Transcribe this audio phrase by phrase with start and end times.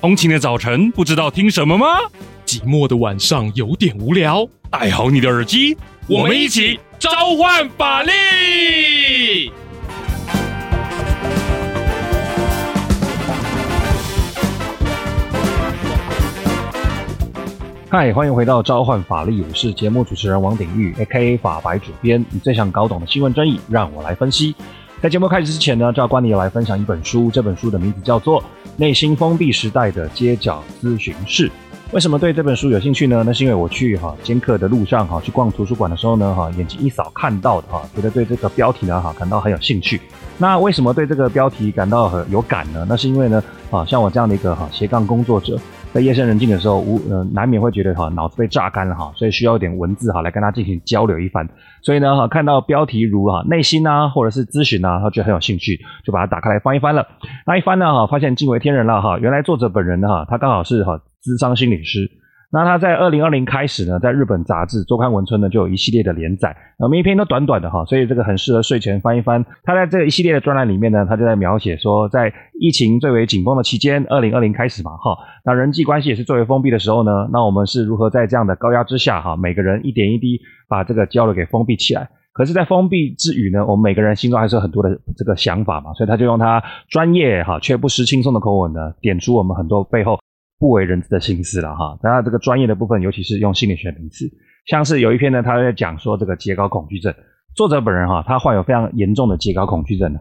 [0.00, 1.86] 通勤的早晨不知道听什么吗？
[2.46, 5.76] 寂寞的晚上有点无聊，戴好你的耳机，
[6.08, 9.52] 我们一起召唤法力！
[17.90, 21.36] 嗨，欢迎回到召唤法力，我是节目主持人王鼎玉，A.K.A.
[21.36, 22.24] 法白主编。
[22.30, 24.56] 你最想搞懂的新闻争议，让我来分析。
[25.02, 27.30] 在节目开始之前呢，就要关你来分享一本书。
[27.30, 28.40] 这本书的名字叫做
[28.76, 31.48] 《内心封闭时代的街角咨询室》。
[31.92, 33.24] 为什么对这本书有兴趣呢？
[33.26, 40.00] 那是因为我去哈兼课的路上哈，去逛图书馆的时候呢哈，眼睛一扫看到的哈，觉得对这个标题呢哈感到很有兴趣。
[40.38, 42.86] 那为什么对这个标题感到很有感呢？
[42.88, 45.58] 那是因为呢啊，像我这样的一个哈斜杠工作者。
[45.92, 51.48] 在夜深人静的时候，无呃难免会觉得哈脑子被榨干了哈，所以需要一点文字哈来跟他进行交流一番。
[51.82, 57.06] 所以呢哈看到标题如哈内心呐或者是咨询呐，他觉得很有兴趣，就把它打开来翻一翻了。
[57.44, 62.19] 那一翻呢哈，发现惊为天人了哈，原来作者本人呢哈，他刚好是哈咨商心理师。
[62.52, 66.56] 那他在二零二零开始呢，在日本杂志周刊文春呢就有一系列的连载，
[66.90, 69.44] 每一篇都短短的哈，所以这个很适合睡前翻一翻。
[69.62, 82.08] 他在这一系列的专栏里面呢，他就在描写说，在疫情最为紧绷的期间，二零二零开始嘛哈，那人际关系也是最为封闭的时候呢，那我们是如何在这样的高压之下哈，每个人一点一滴把这个交流给封闭起来。
[82.32, 90.18] 可是，在封闭之余呢，我们每个人心中还是有很多的这个想法嘛，所以他就用他专业哈却不失轻松的口吻呢，点出我们很多背后。
[90.60, 94.26] 不为人知的心思了哈，当然这个专业的部分，尤其是用心理学名词，
[94.66, 97.12] 像是有一篇呢，他在讲说这个截稿恐惧症，
[97.56, 100.20] 作者本人哈，他患有非常严重的截稿恐惧症的，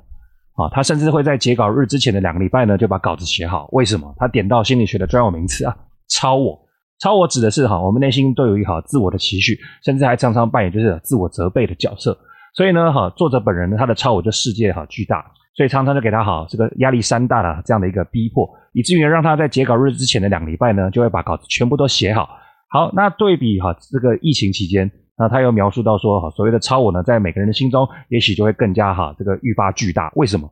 [0.56, 3.68] 啊，他甚至会在截稿日之前的两个礼拜呢，就把稿子写好。
[3.74, 4.16] 为什么？
[4.18, 5.76] 他点到心理学的专有名词啊，
[6.08, 6.58] 超我，
[7.02, 12.18] 超我指的是哈，我们内心都有一好自我的期许，甚至还常常扮演就是自我责备的角色。
[12.56, 15.34] 所以呢，哈，作者本人呢，他的超我就世界哈巨大。
[15.60, 22.30] 所以常常就给他好这个压力山大的这样的一个逼迫，以至于让他在截稿日之前的两个礼拜呢，就会把稿子全部都写好。
[22.70, 30.10] 好，那对比哈这个疫情期间，那他又描述到说哈，所谓的超我呢，在每个人的心中，也许就会更加哈这个愈发巨大。
[30.16, 30.50] 为什么？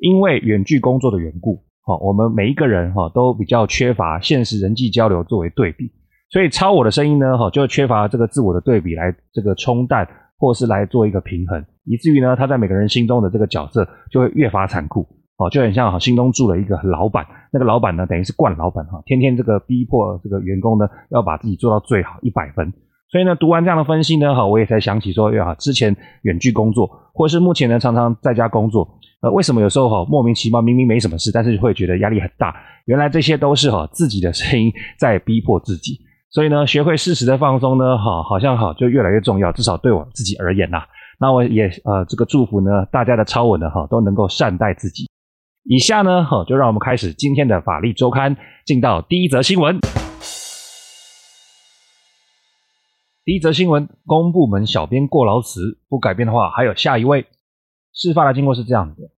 [0.00, 5.92] 因为远距工作的缘故，哈，我们每一个人哈都比较缺乏现实人际交流作为对比，
[6.28, 10.08] 所以超我的声音呢，哈就缺乏这个自我的对比来这个冲淡。
[10.40, 15.06] 或是来做一个平衡，以至于呢，他在每个人心中的这个角色就会越发残酷
[15.36, 22.72] 哦，就很像哈，心中住了一个老板，那个老板呢，等于是惯老板哈，天天这个逼迫这个员工呢，要把自己做到最好一百分。
[23.10, 28.88] 所以呢，读完这样的分析呢，哈，我也才想起说，呀，之前远距工作，或是目前呢，常常在家工作，
[29.20, 32.54] 呃，为什么有时候哈，莫名其妙，明明没什么事，但是会觉得压力很大？
[32.86, 35.98] 原来这些都是哈自己的声音在逼迫自己。
[36.30, 39.50] 所以呢，学会适时的放松呢，哈，好像哈就越来越重要。
[39.50, 40.84] 至少对我自己而言呐，
[41.18, 45.10] 那我也呃这个祝福呢，大家的超稳呢，哈都能够善待自己。
[45.64, 49.80] 以下呢，哈就让我们开始今天的法律周刊，进到第一则新闻。
[53.24, 57.26] 第一则新闻：公部门小编过劳死，不改变的话，还有下一位。
[57.92, 59.10] 事发的经过是这样的：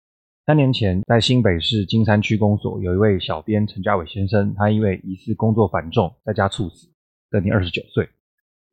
[0.47, 6.92] 三年前，在新北市金山区公所，有一位小编陈家伟先生，他因为疑似工作繁重，在家猝死。
[7.33, 8.07] 得年二十九岁，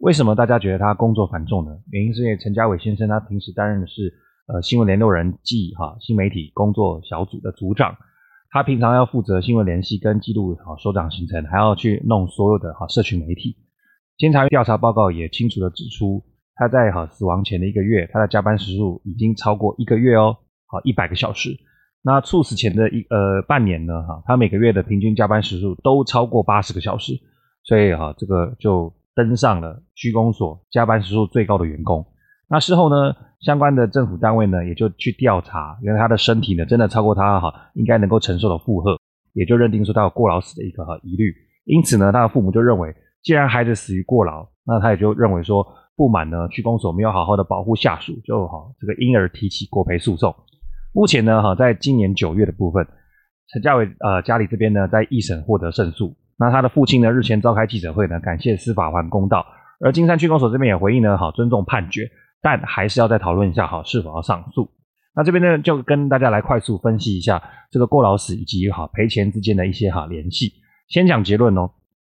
[0.00, 1.70] 为什么大家觉得他工作繁重呢？
[1.90, 4.12] 原因是因为陈家伟先生他平时担任的是
[4.46, 7.96] 呃新闻联络人暨哈新媒体工作小组的组长，
[8.50, 13.56] 他平常要负责新闻联系跟记录哈首长行程，还要去弄所有的哈社群媒体。
[14.18, 16.22] 监察院调查报告也清楚地指出，
[16.54, 21.56] 他在哈死亡前的一个月，他的加班时数已经超过一个月哦，好一百个小时。
[22.02, 27.14] 那猝死前的一呃半年呢哈，他每个月的平均加班时数都超过八十个小时。
[27.70, 32.04] 所以哈，这个就登上了区公所加班时数最高的员工。
[32.48, 38.98] 那事后呢，相关的政府单位呢，也就去调查，原来他的身体呢，真的超过他哈应该能够承受的负荷，
[39.34, 41.32] 也就认定说他有过劳死的一个哈疑虑。
[41.64, 42.92] 因此呢，他的父母就认为，
[43.22, 45.64] 既然孩子死于过劳，那他也就认为说，
[45.94, 50.34] 不满呢区公所没有好好的保护下属，就哈这个因而提起国赔诉讼。
[50.92, 52.84] 目前呢哈，在今年九月的部分，
[53.52, 56.16] 陈家伟呃家里这边呢，在一审获得胜诉。
[56.40, 59.44] 那他的父亲呢，日前召开记者会呢，感谢司法还公道。
[59.78, 62.10] 而金山区公所这边也回应呢，好尊重判决，
[62.40, 64.70] 但还是要再讨论一下，好是否要上诉。
[65.14, 70.50] 那这边呢，就跟大家来快速分析一下这个过劳死以及好赔钱之间的一些哈联系。
[70.88, 71.70] 先讲结论哦，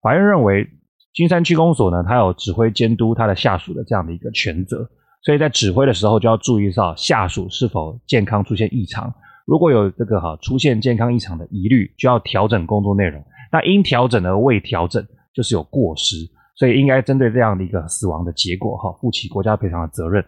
[0.02, 0.68] 法院认为
[1.14, 4.86] 金山区公所呢，他有指挥监督他的下属的这样的一个权责，
[5.22, 9.12] 所以在指挥的时候就要注意到下属是否健康出现异常，
[9.46, 13.24] 如果有这个哈出现健康异常的疑虑，就要调整工作内容。
[13.50, 15.04] 那因调整而未调整，
[15.34, 16.16] 就是有过失，
[16.56, 20.24] 所以应该针对这样的一个死亡的结果，哈，负起国家赔偿的责任。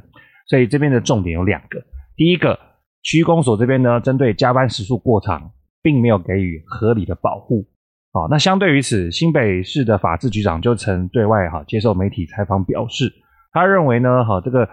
[0.46, 1.82] 所以这边的重点有两个：
[2.16, 2.58] 第一个，
[3.02, 5.52] 区公所这边呢，针对加班时数过长，
[5.82, 7.64] 并没有给予合理的保护，
[8.12, 13.12] 好，那相对于此，新北市的法制局长就曾对外哈接受媒体采访表示，
[13.52, 14.68] 他认为呢，哈这个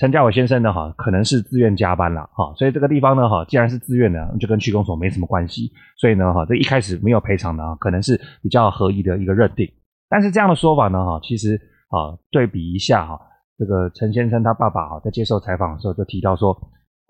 [0.00, 9.70] 陈家伟先生呢，哈可能是自愿加班了，哈，所以这个地方呢，哈既然是自愿的，就跟区公所没什么关系，所以呢，哈这一开始没有赔偿呢，可能是比较合宜的一个认定。
[10.08, 11.60] 但是这样的说法呢，哈其实
[11.90, 13.20] 啊对比一下哈，
[13.58, 16.56] 这个陈先生他爸爸哈在接受采访的时候就提到说。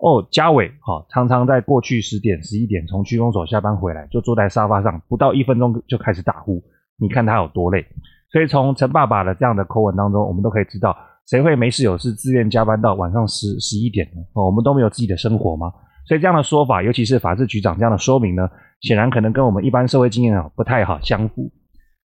[0.03, 6.59] 哦，家伟哈常常在过去十点、十一点从区公所下班回来，就坐在沙发上，不到一分钟就开始打呼。
[6.97, 7.85] 你看他有多累。
[8.31, 14.21] 所以从陈爸爸的这样的口吻当中，我们都可以知道，谁会没事有事自愿加班到晚上十十一点呢？
[14.33, 15.71] 我们都没有自己的生活吗？
[16.07, 18.49] 所以这样的说法，尤其是法制局长这样的说明呢，
[18.81, 21.51] 显然可能跟我们一般社会经验啊不太好相符。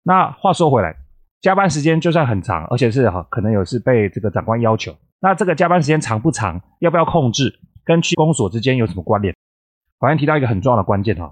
[0.04, 0.96] 那话说回来，
[1.42, 7.54] 加班时间就算很长，而且是哈可能有是被这个长官要求，那这个加班时间长不长，要不要控制？
[7.86, 9.34] 跟区公所之间有什么关联？
[10.00, 11.32] 法院提到一个很重要的关键哈，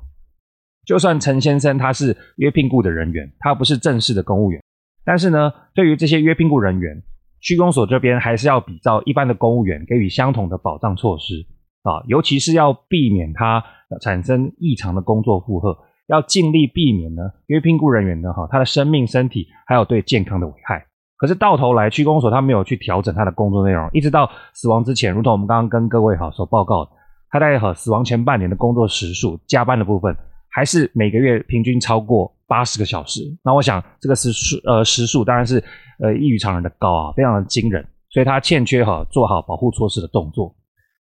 [0.85, 4.63] 就算陈先生他是约聘雇的人员，他不是正式的公务员，
[5.03, 7.03] 但是呢，对于这些约聘雇人员，
[7.45, 11.45] 区公所这边还是要比照一般的公务员给予相同的保障措施
[11.83, 13.63] 啊，尤其是要避免他
[14.01, 15.77] 产生异常的工作负荷，
[16.07, 20.83] 要尽力避免呢因为聘雇人员呢哈他的生命、身体还有对健康的危害。
[21.17, 26.89] 可是到头来，区公所他没有去调整他的工作内容，一直到死亡之前，如同我们刚刚跟各位哈所报告，
[27.29, 30.17] 他在哈死亡前半年的工作时数、加班的部分，
[30.49, 33.21] 还是每个月平均超过八十个小时。
[33.43, 35.63] 那我想这个时数呃时数当然是
[35.99, 40.55] 呃异于常人的高啊，非常的惊人，所以他欠缺哈做好保护措施的动作。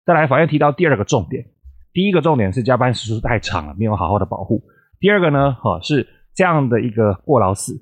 [0.06, 1.46] 再来，法院提到第二个重点，
[1.94, 4.64] 第一个重点是加班时数太长了，没有好好的保护。
[5.00, 7.74] 第二个呢，哈是这样的一个过劳死。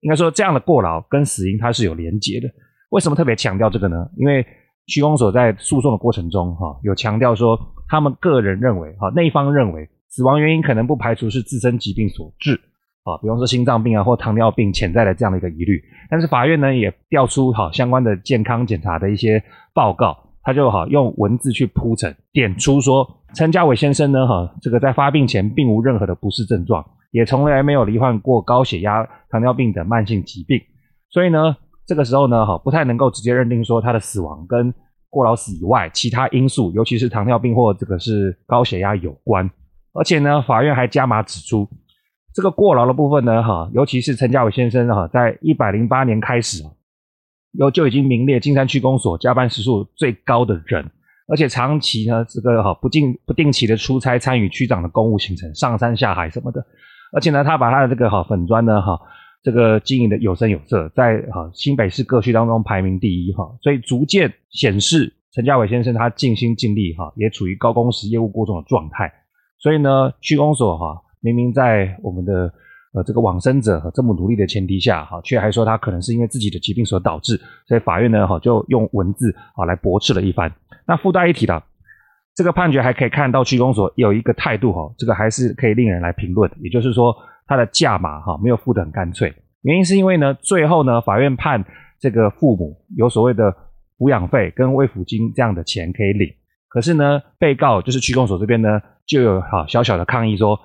[0.00, 2.48] 应该说，这样的过劳跟死因它是有连结的。
[2.90, 4.08] 为什么特别强调这个呢？
[4.16, 4.46] 因为
[4.86, 7.58] 区公所在诉讼的过程中，哈，有强调说，
[7.88, 12.60] 他们个人认为，哈，那一方认为死亡原因可能不排除是自身疾病所致，
[13.06, 15.80] 啊，比方说心脏病啊或糖尿病潜在的这样的一个疑虑。
[16.10, 19.42] 但是法院呢也调出好相关的健康检查的一些
[19.72, 26.84] 报告，他就好用文字去铺陈，点出说陈家伟先生呢，哈，这个在发病前并无任何的不适症状。
[27.12, 30.60] 也从来没有罹患过高血压、糖尿病等慢性疾病，
[31.08, 31.56] 所以呢，
[31.86, 34.74] 这个时候呢，哈，不太能够直接认定说他的死亡跟
[35.08, 39.48] 过劳死以外其他因素，尤其是糖尿病或这个是高血压有关。
[39.94, 41.66] 而且呢，法院还加码指出，
[42.36, 46.62] 这个过劳的部分呢，哈，尤其是陈家伟先生哈，在一百零八年开始，
[47.52, 50.84] 有就已经名列金山区公所加班时数最高的人，
[51.28, 56.62] 而且长期呢，这个哈不定不定期的出差参与区长的公务行程，上山下海什么的。
[57.14, 59.00] 而且呢，他把他的这个哈粉专呢哈，
[59.42, 69.10] 这个经营的有声有色，在哈新北市各区当中排名第一哈，所以逐渐显示陈家伟先生他尽心尽力哈，也处于高工时业务过重的状态。
[69.58, 71.02] 所以呢，区公所哈
[71.34, 72.52] 明明在我们的
[72.94, 77.36] 呃这个往生者这么努力的前提下哈，却还说他可能是因为自己的疾病所导致，
[77.66, 80.52] 所以法院呢哈就用文字啊来驳斥了一番。
[80.86, 81.62] 那附带一提的。
[82.38, 86.50] 这个判决还可以看到区公所有一个态度哈，这个还是可以令人来评论。
[86.60, 89.32] 也就是说，他的价码哈没有付得很干脆，
[89.62, 91.64] 原因是因为呢，最后呢，法院判
[91.98, 93.50] 这个父母有所谓的
[93.96, 96.28] 抚养费跟慰抚金这样的钱可以领。
[96.68, 98.68] 可是呢，被告就是区公所这边呢，
[99.06, 100.60] 就有哈小小的抗议说，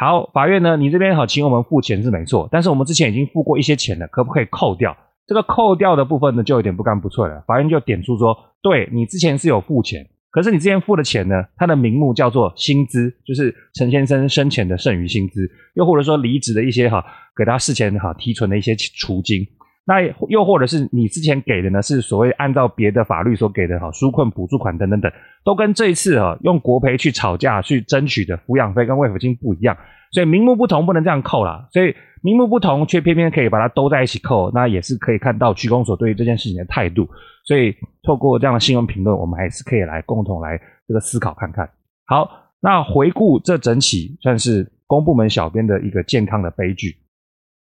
[0.00, 4.96] 好，法院呢，你这边好请我们付钱是没错，但是我们之前已经付过一些钱了，可不可以扣掉？
[5.26, 7.42] 这个扣掉的部分呢，就有点不干不脆了。
[7.48, 10.06] 法院就点出说，对，你之前是有付钱。
[10.30, 11.34] 可是你之前付的钱呢？
[11.56, 17.04] 它的名目叫做薪资，就是陈先生生前的剩余薪资，又或者说离职的一些哈，
[17.36, 19.44] 给他事前哈提存的一些储金。
[19.88, 25.10] 那又或者是你之前给的呢，是所谓按照别的法律所给的哈纾困补助款等等等，
[25.42, 29.74] 都跟这一次哈用国赔去吵架去争取的抚养费跟慰抚金不一样，
[30.12, 31.66] 所以名目不同，不能这样扣啦。
[31.72, 37.08] 所以名目不同，却偏偏可以把它兜在一起扣，那也是可以看到区公所对于这件事情的态度。
[37.46, 41.66] 所以透过这样的新闻评论，我们还是可以来共同来这个思考看看。
[42.04, 42.28] 好，
[42.60, 46.94] 那回顾这整起算是公部门小编的一个健康的悲剧，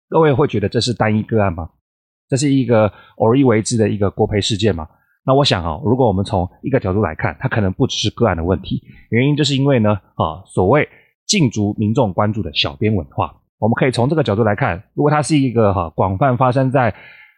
[0.07, 1.69] 各位会觉得这是单一个案吗？
[2.33, 4.87] 这是一个偶一为之的一个国赔事件嘛？
[5.23, 10.89] 那我想啊，如果我们从一个角度来看，它可能不只是个案的问题，原因就是因为呢，啊，所谓
[11.27, 16.95] 禁足民众关注的小编文化，我们可以从这个角度来看，如果它是一个哈广泛发生在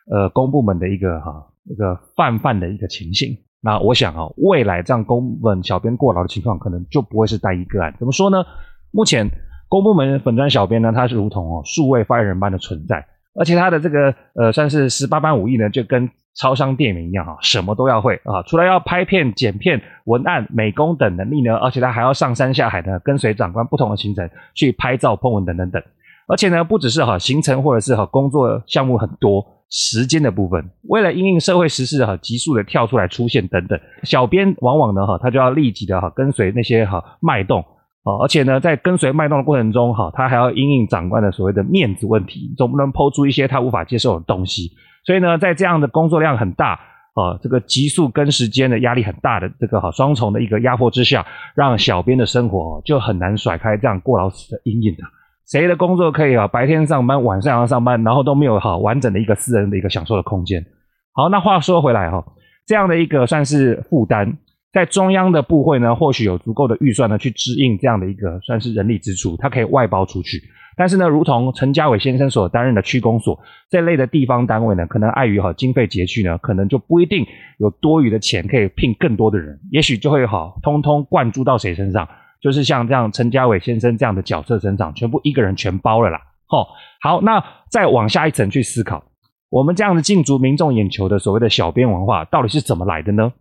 [0.10, 7.94] 呃公部门的一个哈一个泛泛的一个情形，那我想啊，未来这样公部门小编过劳的情况，可能就不会是单一个案。
[8.00, 8.46] 怎么说呢？
[8.92, 9.30] 目前
[9.68, 13.06] 公部门粉专小编呢，它是如同哦数位发言人般的存在。
[13.38, 18.42] 而且他的这个呃，算是十八般武艺呢，就跟超商店员一样哈，什么都要会啊。
[18.48, 25.82] 除了要拍片、剪片、文案、美工等能力呢，而且他还要上山下海的跟随长官不同的行程去拍照、碰文等等等。
[26.28, 37.64] 而且呢，不只是哈行程或者是哈工作项目很多，时间的部分，为了因应社会时事哈急速的跳出来出现等等，小编往往呢哈他就要立即的哈跟随那些哈脉动
[38.06, 44.72] 啊，而且呢在跟随脉动的过程中哈，他还要因应长官的所谓的面子问题，总不能抛出一些他无法接受的东西。
[45.04, 46.80] 所以呢，在这样的工作量很大
[47.16, 55.04] 啊，这个急速跟时间的压力很大的这个哈双重的一个压迫之下，让小编的生活就很难甩开这样过劳死的阴影的。
[55.48, 56.48] 谁的工作可以啊？
[56.48, 60.66] 白天上班，晚上要上班，然后都没有好完整的一个私人的一个享受的空间。
[61.14, 62.26] 好，那话说回来哈，
[62.66, 64.38] 这样的一个算是负担，
[64.76, 70.44] 在中央的部会呢，或许有足够的预算呢，去支应这样的一个算是人力支出，它可以外包出去。
[70.76, 73.40] 但是呢，如同陈家伟先生所担任的区公所
[73.70, 77.26] 这类的地方单位呢，可能碍于哈经费拮据呢，可能就不一定
[77.58, 82.06] 有多余的钱可以聘更多的人，也许就会好通通灌注到谁身上。
[82.42, 86.20] 就是像这样陈家伟先生这样的角色身上，全部一个人全包了啦。
[86.48, 86.68] 吼，
[87.00, 87.42] 好，那
[87.72, 89.06] 再往下一层去思考，
[89.50, 93.32] 我们这样的竞逐民众眼球的所谓的小编文化，到底是怎么来的呢？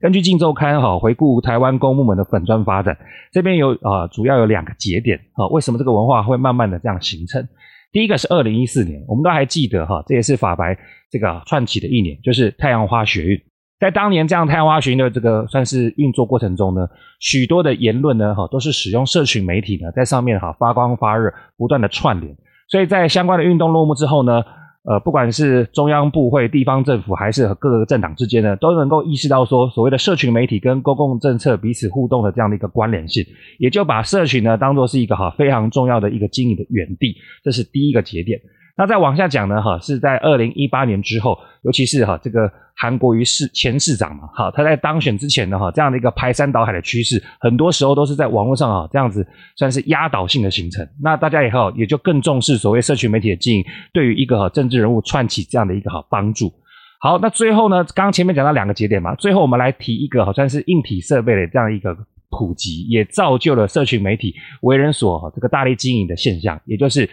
[0.00, 2.96] 根据《镜周刊》哈回顾台湾公部门的粉砖发展，
[3.32, 7.46] 这边有啊、主要有两个节点啊，为什么这个文化会慢慢的这样形成？
[7.92, 10.76] 第一个是二零一四年，我们都还记得哈，这也是法白
[11.10, 13.40] 这个串起的一年，就是太阳花学运。
[13.78, 16.88] 在当年这样太阳花学运的这个算是运作过程中呢，
[17.20, 22.34] 许多的言论呢，哈，都是使用社群媒体呢，在上面哈发光发热，不断的串联。
[22.68, 24.42] 所以在相关的运动落幕之后呢，
[24.84, 33.24] 呃，不管是中央部会、地方政府，还是和各个政党之间呢，都能够意识到说，所谓的社群媒体跟公共政策彼此互动的这样的一个关联性，
[33.58, 38.40] 也就把社群呢当做是一个哈非常重要的一个经营的园地，这是第一个节点。
[38.74, 49.26] 那再往下讲呢，哈，是在二零一八年之后，尤其是哈这个韩国瑜市前市长嘛，哈，他在当选之前呢，哈，这样的一个排山倒海的趋势，很多时候都是在网络上啊，这样子
[49.56, 50.88] 算是压倒性的形成。
[51.02, 56.50] 那大家以后也就更重视所谓社群媒体的经营，对于一个哈政治人物串起这样的一个哈帮助。
[56.98, 61.94] 好，那最后呢，刚刚前面讲到两个节点嘛，最后我们来提一个好像是硬体设备的这样一个
[62.30, 67.06] 普及，也造就了社群媒体为人所这个大力经营的现象，也就是。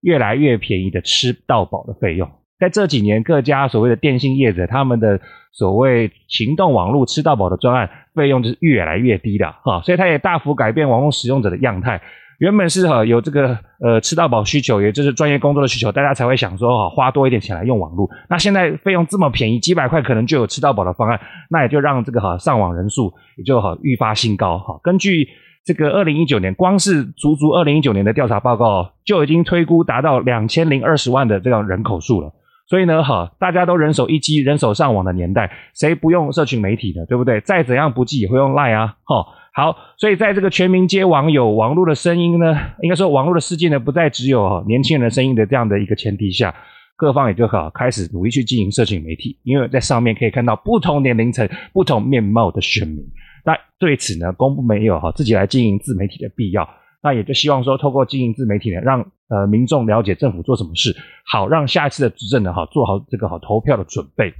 [0.00, 5.20] 越来越便宜的吃到饱的费用，在这几年各家所谓的电信业者，他们的
[5.52, 12.00] 所谓行动网络吃到饱的专案费用就是越来越低的哈，所以它也大幅改变网络使用者的样态。
[12.38, 18.06] 原本是哈有这个呃吃到饱需求，也就是专业工作的需求，大家才会想说哈花多一点钱来用网络。
[18.28, 24.78] 那现在费用这么便宜，几百块可能就有吃到饱的方案，那也就让这个哈上网人数也就哈愈发新高哈。
[24.82, 25.26] 根据
[25.66, 32.32] 这个二零一九年，光是足足二零一九年的调查报告，就已经推估达到两千零二十万的这样人口数了。
[32.68, 37.04] 所以呢，哈，大家都人手一机、人手上网的年代，谁不用社群媒体呢？
[37.06, 37.40] 对不对？
[37.40, 39.26] 再怎样不济也会用 Line 啊，哈。
[39.52, 46.54] 好，所以在这个全民皆网友、网络的声音呢，应该说网络的世界呢，不再只有年轻人的声音的这样的一个前提下，
[46.94, 53.04] 各方也就好开始努力去经营社群媒体，因为在上面可以看到不同年龄层、不同面貌的选民。
[53.46, 56.68] 那对此呢，公布没有哈自己来经营自媒体的必要。
[57.00, 64.34] 那也就希望说，透过经营自媒体呢，让呃民众了解政府做什么事，好让下一次的执政呢，哈做好这个好投票的准备。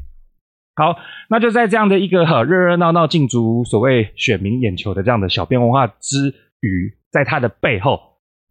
[0.75, 0.97] 好，
[1.31, 8.01] 那就在这样的一个哈热热闹闹竞逐所谓选民眼球的这样的小编文化之余，在它的背后，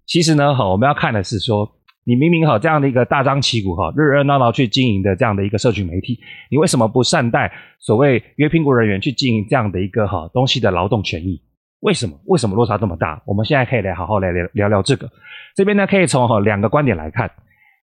[0.05, 1.69] 其实呢，哈我们要看的是说。
[2.07, 6.19] 你明明哈这样的一个大张旗鼓哈热热闹闹去经营的这样的一个社群媒体，
[6.51, 11.41] 你为什么不善待所谓约聘雇人员去经营这样的一个哈东西的劳动权益？
[11.81, 12.15] 为什么？
[12.27, 13.21] 为什么落差这么大？
[13.25, 15.09] 我们现在可以来好好来聊聊聊这个。
[15.55, 17.29] 这边呢可以从哈两个观点来看。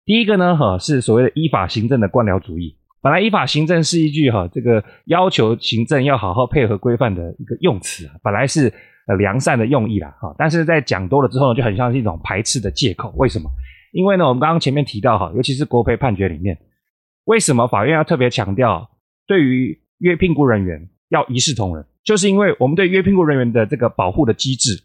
[0.04, 2.76] 第一个呢哈是所谓的依法行政的官僚主义。
[3.02, 8.70] 本来依法行政是一句哈这个要求行政要好好配合规范的一个用词啊，本来是
[9.06, 13.12] 呃良善的用意啦哈，但是在讲多了之后呢，就很像是一种排斥的借口。
[13.16, 13.50] 为什么？
[13.92, 16.58] 因为呢，我们刚刚前面提到哈，尤其是国赔判决里面，
[17.24, 18.90] 为什么法院要特别强调
[19.26, 21.84] 对于约聘雇人员要一视同仁？
[22.04, 24.82] 就是因为我们对约聘雇人员的这个保护的机制，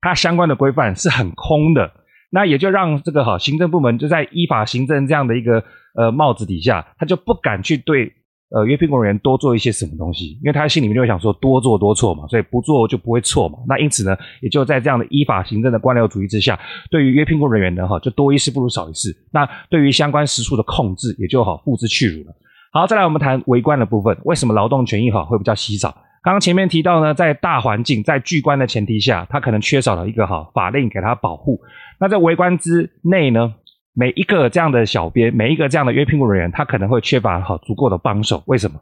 [0.00, 1.92] 它相关的规范是很空的，
[2.30, 8.12] 那也就让这个哈行政部门就在依法行政这样的一个呃帽子底下，他就不敢去对。
[8.50, 13.58] 呃，约聘雇人员多做一些什么东西，因为他心里面就会想说多做多错嘛，所以不做就不会错嘛。
[13.68, 16.58] 那因此呢，也就在这样的依法行政的官僚主义之下，
[16.90, 19.16] 对于约聘雇人员呢，哈，就多一事不如少一事。
[19.32, 22.34] 那对于相关时数的控制，也就好付之去如了。
[22.72, 25.88] 好，再来我们谈围观的部分，为什么劳动权益哈会比较稀少？
[26.22, 31.60] 刚刚前面提到呢，在大环境在巨观的前提下，它可能缺少了一个哈法令给它保护。
[32.00, 33.54] 那在围观之内呢？
[33.92, 38.42] 每一个这样的小编，每一个这样的约聘雇人员，他可能会缺乏好足够的帮手。
[38.46, 38.80] 为什么？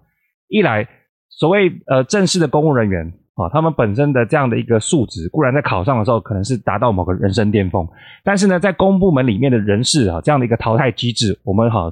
[0.49, 0.87] 一来，
[1.31, 7.89] 所谓呃正式的公务人员啊，他们本身的这样的一个素质，固然在考上的时候可能是达到某个人生巅峰，
[8.23, 11.91] 但是呢，在公部门里面的人事啊，这样的一个淘汰机制，我们哈，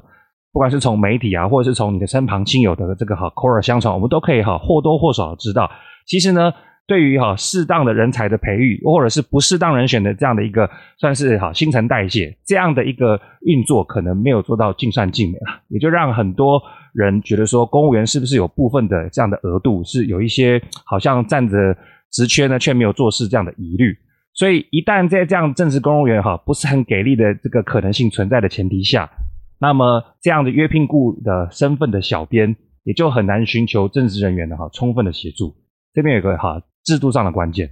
[0.53, 5.71] 不管是从媒体啊，或者是从你的身旁亲友的这个哈口耳相传，我们都可以哈或多或少知道，
[6.07, 6.53] 其实呢。
[6.87, 16.63] 对于哈适当的人才的培育，或者是不适当人选的这样的一个算是哈新陈代谢这样的一个运作，可能没有做到尽善尽美啊，也就让很多
[16.95, 21.77] 人觉得说，公务员是不是有部分的这样的额度是有一些好像占着
[22.13, 23.93] 职缺呢，却没有做事这样的疑虑。
[24.33, 29.11] 所以一旦在这样正式公务员哈不是很给力的这个可能性存在的前提下，
[29.59, 35.53] 那么这样的约聘雇的身份的小编也就很难寻求正职人员的哈充分的协助。
[35.93, 36.63] 这边有个哈。
[36.87, 37.69] 制度上的关键，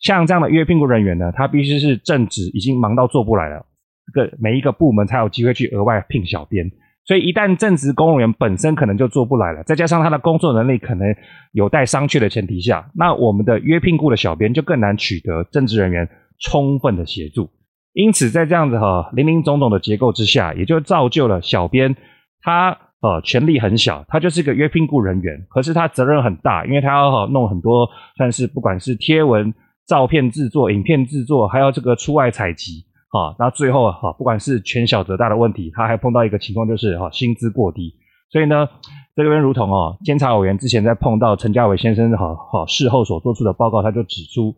[0.00, 3.66] 像这样的约聘雇人员呢，他必须是正职已经忙到做不来了，
[4.06, 6.68] 这个每一个部门才有机会去额外聘小编。
[7.04, 11.14] 所以一旦正职公务员本身可能就做不来了，再加上他的工作能力可能
[11.52, 16.08] 有待商榷的前提下，那我们的约聘雇的小编就更难取得正职人员
[16.40, 17.50] 充分的协助。
[17.92, 21.94] 因此，在这样子哈林林总总的结构之下，也就造就了小编
[22.40, 22.78] 他。
[23.00, 29.54] 呃，权力很小，他就是一个约聘雇人员，可是他责任很大，因为他要弄很多，算是不管是贴文、
[29.86, 37.94] 照片制作、影片制作，还要这个出外采集，啊，那最后哈，不管是权小责大的问题，他还碰到一个情况，就是哈薪资过低，
[38.32, 38.68] 所以呢，
[39.14, 44.56] 这边如同哦，监察委员之前在碰到陈家伟先生哈哈事后所做出的报告，他就指出，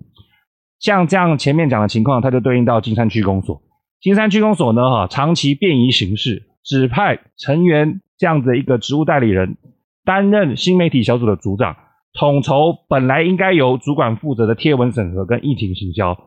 [0.78, 3.60] 像这样前面讲的情况，他就对应到金山区公所，
[4.00, 8.00] 金山区公所呢哈长期便宜行事，指派成员。
[8.20, 9.56] 这样子的一个职务代理人
[10.04, 11.74] 担任新媒体小组的组长，
[12.12, 16.18] 统筹本来应该由主管负责的贴文审核跟议题行销，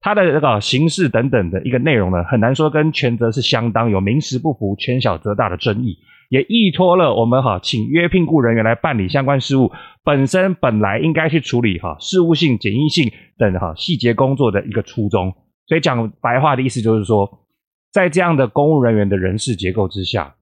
[0.00, 5.96] 他的这个形式等等的一个内容呢，很难说跟权责是相当，有名实不符、权小责大的争议，
[6.28, 9.72] 也依托了我们哈请约聘雇人员来办理相关事务，
[10.04, 15.32] 本身本来应该去处理哈事务性、简易性等哈细节工作的一个初衷。
[15.66, 17.46] 所以讲白话的意思就是说，
[17.90, 20.34] 在这样的公务人员的人事结构之下。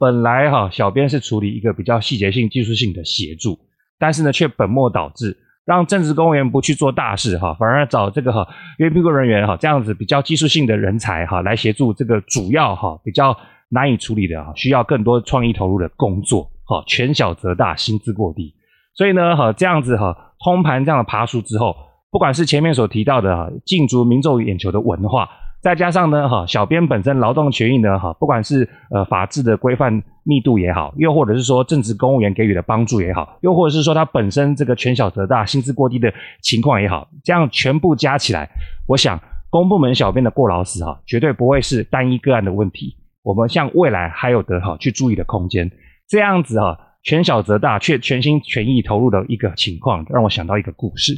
[0.00, 3.58] 本来哈，小编是处理一个比较细节性、技术性的协助，
[3.98, 5.36] 但是呢，却本末倒置，
[5.66, 13.36] 让正职公务员不去做大事哈，反而找这个哈约聘雇人员哈这样子比较技术性的人才哈来协助这个主要哈比较
[13.68, 18.54] 难以处理的哈需要更多创意投入的工作哈，权小则大，薪资过低，
[18.94, 21.76] 所以呢哈这样子哈通盘这样的爬梳之后，
[22.10, 25.28] 不管是前面所提到的哈竞逐民众眼球的文化。
[25.62, 38.48] 再加上呢，哈，小编本身劳动权益呢，哈，不管是呃法制的规范密度也好，又或者是说正职公务员给予的帮助也好，又或者是说他本身这个权小责大、薪资过低的情况也好，这样全部加起来，
[38.86, 39.20] 我想
[39.50, 42.96] 公部门小编的过劳死哈，绝对不会是单一个案的问题。
[43.22, 45.70] 我们向未来还有得哈去注意的空间。
[46.08, 51.12] 这样子哈，权小责大却全心全意投入的一个情况，让我想到一个故事，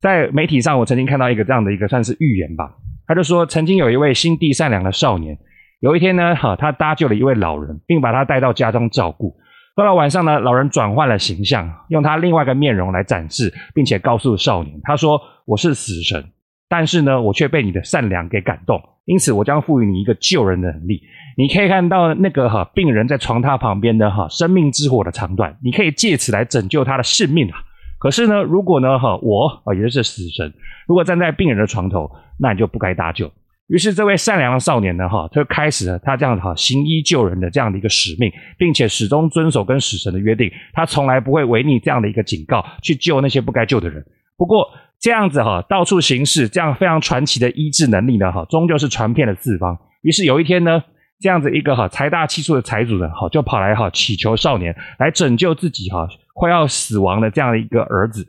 [0.00, 2.70] 在媒体上我曾经看到一个这样的一个算是预言吧。
[3.06, 5.38] 他就说，曾经有一位心地善良的少年，
[5.80, 9.36] 有一天呢，哈，他搭救了一位老人，并把他带到家中照顾。
[9.76, 16.24] 到了晚上呢，老人转换了形象，用他另外一个面容来展示，并且告诉少年，他说：“我是死神，
[16.68, 21.02] 但是呢，我却被你的善良给感动，因此我将赋予你一个救人的能力。
[21.36, 27.58] 你可以看到那个哈病人在床榻旁边的哈生命之火的长短，你可以借此来拯救他的性命啊。”
[27.98, 30.52] 可是呢，如果呢，哈，我啊，也就是死神，
[30.86, 33.30] 如果站在病人的床头，那你就不该搭救。
[33.68, 44.04] 于是，这位善良的少年呢，哈，他就开始了他这样哈行医救人的这样的一个使命，并且始终遵守跟死神的约定，他从来不会违逆这样的一个警告去救那些不该救的人。
[44.36, 44.68] 不过，
[45.00, 49.76] 这样子哈到处行事，这样非常传奇的医治能力呢，哈，终究是传遍了四方。
[50.02, 50.84] 于是有一天呢，
[51.18, 56.06] 这样子一个哈财大气粗的财主呢，哈，就跑来哈祈求少年来拯救自己哈。
[56.36, 58.26] 快要死亡的这样的一个儿子，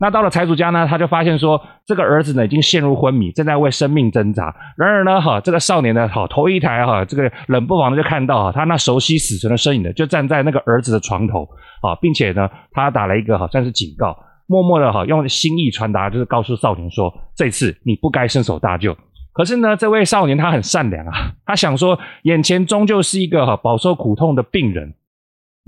[0.00, 4.44] 那到了财主家呢，他就发现说，这个儿子呢已经陷入昏迷，正在为生命挣扎。
[4.78, 11.46] 然而呢，哈，这个少年呢，好头一抬哈，这个冷不防的就看到哈，他那熟悉死神的身影呢，就站在那个儿子的床头
[11.82, 18.96] 啊，并且呢，他打了一个好像是警告，默默的哈用心意传达，就是告诉少年说，这次你不该伸手搭救。
[19.34, 21.12] 可是呢，这位少年他很善良啊，
[21.44, 24.94] 他想说，眼前终究是一个哈饱受苦痛的病人。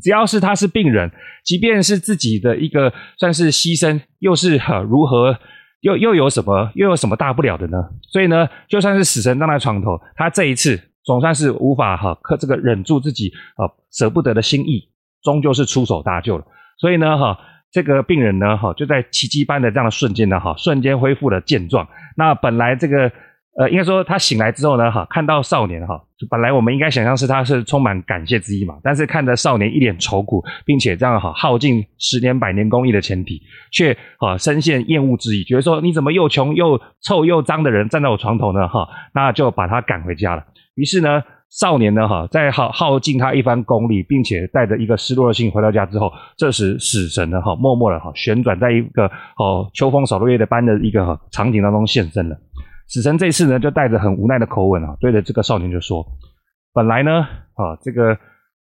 [0.03, 1.11] 只要是他是病人，
[1.45, 5.39] 即便是自己的一个算是牺牲，又是哈如何，
[5.81, 7.79] 又又有什么，又有什么大不了的呢？
[8.11, 14.89] 所以呢，就算是死神站在床头，他这一次总算是无法哈克这个忍住自己啊舍不得的心意，
[15.23, 16.45] 终究是出手搭救了。
[16.79, 17.39] 所以呢，哈
[17.71, 21.87] 这个病人呢，哈就在奇迹般的这样的瞬间呢，哈瞬间恢复了健壮。
[22.17, 23.11] 那本来这个
[23.59, 38.67] 呃，应该说他醒来之后呢，哈，看到少年哈，本来我们应该想象是他是充满感谢之意嘛，但是看着少年一脸愁苦，并且这样哈耗尽十年百年功力的前提，却哈深陷厌恶之意，觉得说你怎么又穷又臭又脏的人站在我床头呢？
[38.69, 40.43] 哈，那就把他赶回家了。
[40.75, 49.05] 于是呢，少年呢，哈，在耗耗尽他一番功力，并且带着一个失落的心回到家之后，这时死神呢，哈，默默的哈旋转在一个
[49.37, 52.37] 哦秋风扫落叶的般的一个哈场景当中现身了。
[52.93, 56.07] 死神这次呢，就带着很无奈的口吻啊，对着这个少年就说
[56.75, 57.23] ：“本来呢，
[57.55, 58.15] 啊，这个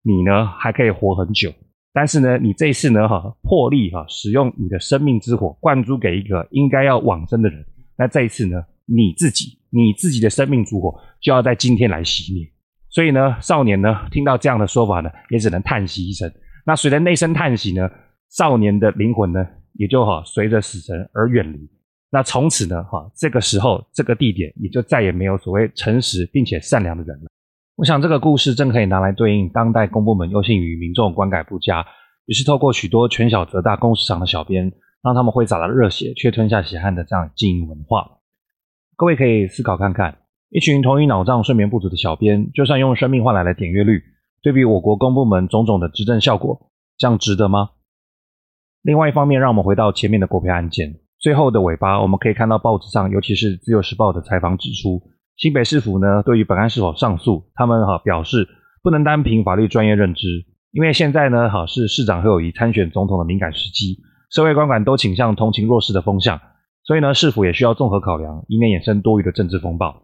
[0.04, 1.52] 你呢还可以活很久，
[1.92, 7.66] 但是呢，你这一次呢，哈，破例哈，使用你的生命之火灌注给一个应该要往生的人，
[7.98, 12.48] 那这一次呢，你自己你自己的生命之火就要在今天来熄灭。
[12.92, 16.32] 所以呢，少年呢听到这样的说法呢，也只能叹息一声。
[16.64, 17.90] 那随着那声叹息呢，
[18.30, 21.68] 少年的灵魂呢，也就哈随着死神而远离。”
[22.14, 27.30] 那从此呢，哈，这个时候这个地点也就再也没有所谓诚实并且善良的人了。
[27.78, 31.86] 我想这个故事正可以拿来对应当代公部门优先于民众观感不佳，
[32.26, 38.20] 于是透过许多权小则大、公事长的小编，让他们挥洒了热血却吞下血汗的这样经营文化。
[38.98, 40.20] 各位可以思考看看，
[40.50, 44.04] 一群头晕脑胀、睡眠不足的小编，就算用生命换来了点阅率，
[44.44, 47.70] 对比我国公部门种种的执政效果，这样值得吗？
[48.82, 51.01] 另外一方面，让我们回到前面的国赔案件。
[51.22, 55.00] 最后的尾巴，我们可以看到报纸上，尤其是《自由时报》的采访指出，
[55.38, 58.48] 新北市府呢，对于本案是否上诉，他们哈表示
[58.82, 60.28] 不能单凭法律专业认知，
[60.72, 64.00] 因为现在呢，哈是市长侯友宜参选总统的敏感时机，
[64.32, 66.42] 社会观感都倾向同情弱势的风向，
[66.84, 70.02] 所以呢，市府也需要综合考量，以免衍生多余的政治风暴。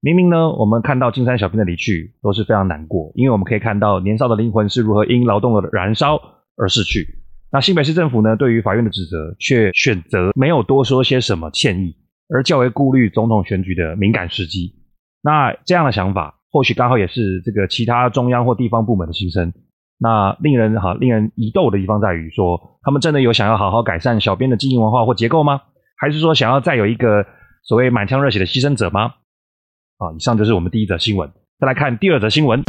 [0.00, 6.18] 明明呢，我们看到金山小编的离去都是非常难过，因为我们可以看到年少的灵魂是如何因劳动的燃烧
[6.56, 7.25] 而逝去。
[7.56, 11.96] 那新北市政府呢，对于法院的指责，却选择没有多说些什么歉意，
[12.28, 14.74] 而较为顾虑总统选举的敏感时机。
[15.22, 19.54] 那这样的想法，或许刚好也是这个其他中央或地方部门的心声。
[19.98, 25.62] 那令人哈令人疑窦的地方在于说，他们真的有想要好好改善小编的经营文化或结构吗？
[25.98, 27.24] 还是说想要再有一个
[27.62, 29.14] 所谓满腔热血的牺牲者吗？
[29.96, 31.32] 啊，以上就是我们第一则新闻。
[31.58, 32.62] 再来看第二则新闻。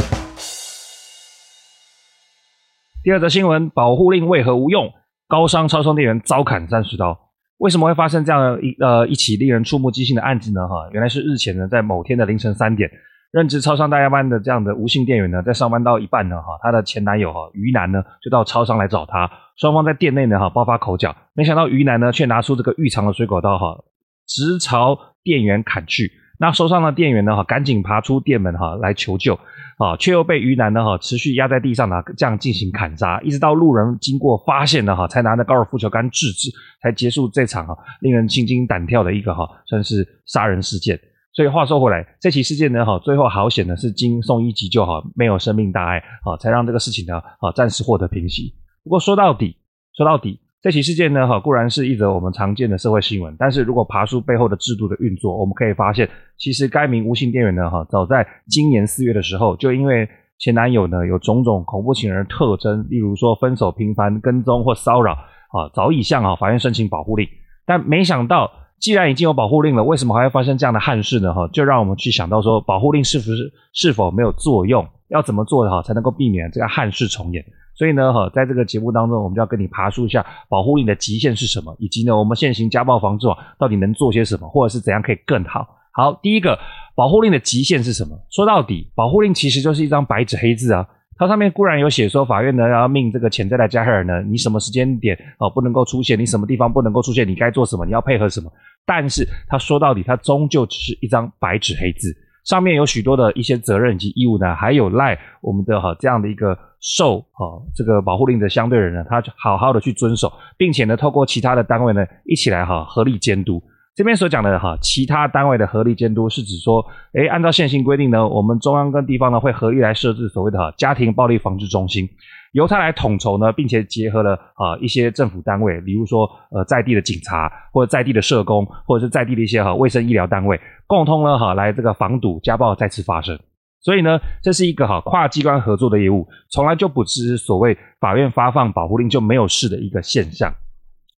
[3.04, 4.92] 第二则新闻：保护令为何无用？
[5.28, 7.16] 高商超商店员遭砍三十刀。
[7.58, 10.66] 为什么会发生这样一呃一起令人触目惊心的案子呢？
[10.66, 12.90] 哈，原来是日前呢，在某天的凌晨三点，
[13.30, 23.84] 任职超商大夜班的这样的吴姓店员呢，在上班到一半呢，哈，她的前男友哈于男呢，就到超商来找她，双方在店内呢，哈爆发口角，没想到于男呢，却拿出这个预藏的水果刀，哈，
[24.26, 26.10] 直朝店员砍去。
[26.38, 29.38] 那受伤的店员呢，哈，赶紧爬出店门，哈，来求救。
[29.78, 36.50] 啊，却又被鱼男呢哈持续压在地上呢，这样进行砍杀，一直到路人经过发现了哈，才拿着高尔夫球杆制止，
[36.82, 40.98] 才结束这场哈令人心惊胆跳的一个哈算是杀人事件。
[41.32, 48.52] 所以话说回来，这起事件呢哈，最后好险的是经送医急救哈，没有生命大碍啊，才让这个事情呢啊暂时获得平息。
[48.82, 49.56] 不过说到底，
[49.96, 50.40] 说到底。
[50.60, 60.08] 这起事件呢，哈固然是一则我们常见的社会新闻，但是如果爬出背后的制度的运作，我们可以发现，其实该名吴姓店员呢，哈早在今年四月的时候，就因为
[60.40, 67.28] 前男友呢有种种恐怖情人特征，例如说分手频繁、跟踪或骚扰，啊早已向啊法院申请保护令。
[67.64, 71.32] 但没想到，既然已经有保护令了，为什么还会发生这样的憾事呢？
[71.32, 74.84] 哈，就让我们去想到说，保护令是不是是否没有作用？
[75.08, 77.44] 要怎么做哈才能够避免这个憾事重演？
[77.78, 85.64] 所以呢，哈，在这个节目当中，我们就要跟你爬梳一下保护令的极限是什么，以及呢，我们现行家暴防治网到底能做些什么，或者是怎样可以更好。
[85.92, 86.58] 好，第一个，
[86.96, 88.18] 保护令的极限是什么？
[88.30, 90.84] 说到底，保护令其实就是一张白纸黑字啊，
[91.16, 98.50] 它上面固然有写说，法院呢要命这个潜在的加害人呢，你什么时间点哦不能够出现，你什么地方不能够出现，你该做什么，你要配合什么。
[98.84, 102.12] 但是他说到底，它终究只是一张白纸黑字。
[102.48, 113.62] 上面有许多的一些责任以及义务呢，还有赖我们的哈这样的一个受哈这个保护令的相对人呢，他就好好的去遵守，并且呢，透过其他的单位呢一起来哈合力监督。
[113.94, 116.82] 这边所讲的哈其他单位的合力监督，是指说，
[117.12, 122.08] 诶，按照现行规定呢，我们中央跟地方呢会合力来设置所谓的哈家庭暴力防治中心。
[122.52, 133.38] 由他来统筹呢，并且结合了啊一些政府单位，比如说呃在地的警察，或者在地的社工，或者是在地的一些哈卫生医疗单位，共同呢哈来这个防堵家暴再次发生。
[133.80, 140.52] 所以呢，这是一个哈跨机关合作的业务，从来就不是所谓法院发放保护令就没有事的一个现象。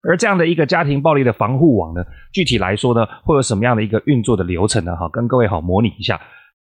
[0.02, 4.96] 而这样的一个家庭暴力的防护网呢，具体来说呢，会有什么样的一个运作的流程呢？
[4.96, 6.20] 哈，跟各位好模拟一下。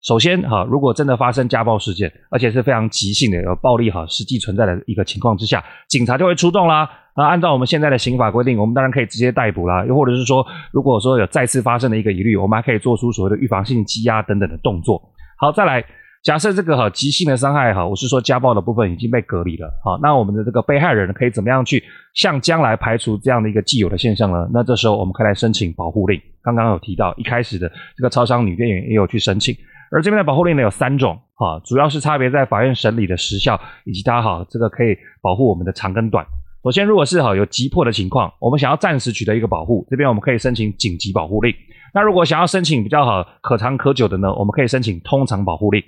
[0.02, 6.88] 首先哈，如果真的发生家暴事件，而且是非常急性的有暴力哈实际存在的一个情况之下，警察就会出动啦。
[7.16, 9.84] 那按照我们现在的刑法规定，我们当然可以直接逮捕啦。
[9.84, 15.02] 又或者是说，如果说有再次发生的一个疑虑，我们还可以做出所谓的预防性羁押等等的动作。
[15.38, 15.84] 好，再来。
[16.24, 21.82] 假设这个哈急性的伤害哈，我是说家暴的部分已经被隔离了，好，那我们的这个被害人可以怎么样去
[22.12, 24.48] 向将来排除这样的一个既有的现象呢？
[24.52, 26.20] 那这时候我们可以来申请保护令。
[26.42, 29.54] 刚刚有提到一开始的这个超商女店员也有去申请，
[29.90, 36.26] 而这边的保护令呢有三种哈，主要是差别在法院审理的时效以及它哈这个可以保护我们的长跟短。
[36.64, 41.54] 首先，如果是哈有急迫的情况，我们想要暂时取得一个保护，这边我们可以申请紧急保护令。
[41.94, 45.82] 那如果想要申请比较好可长可久的呢，我们可以申请通常保护令。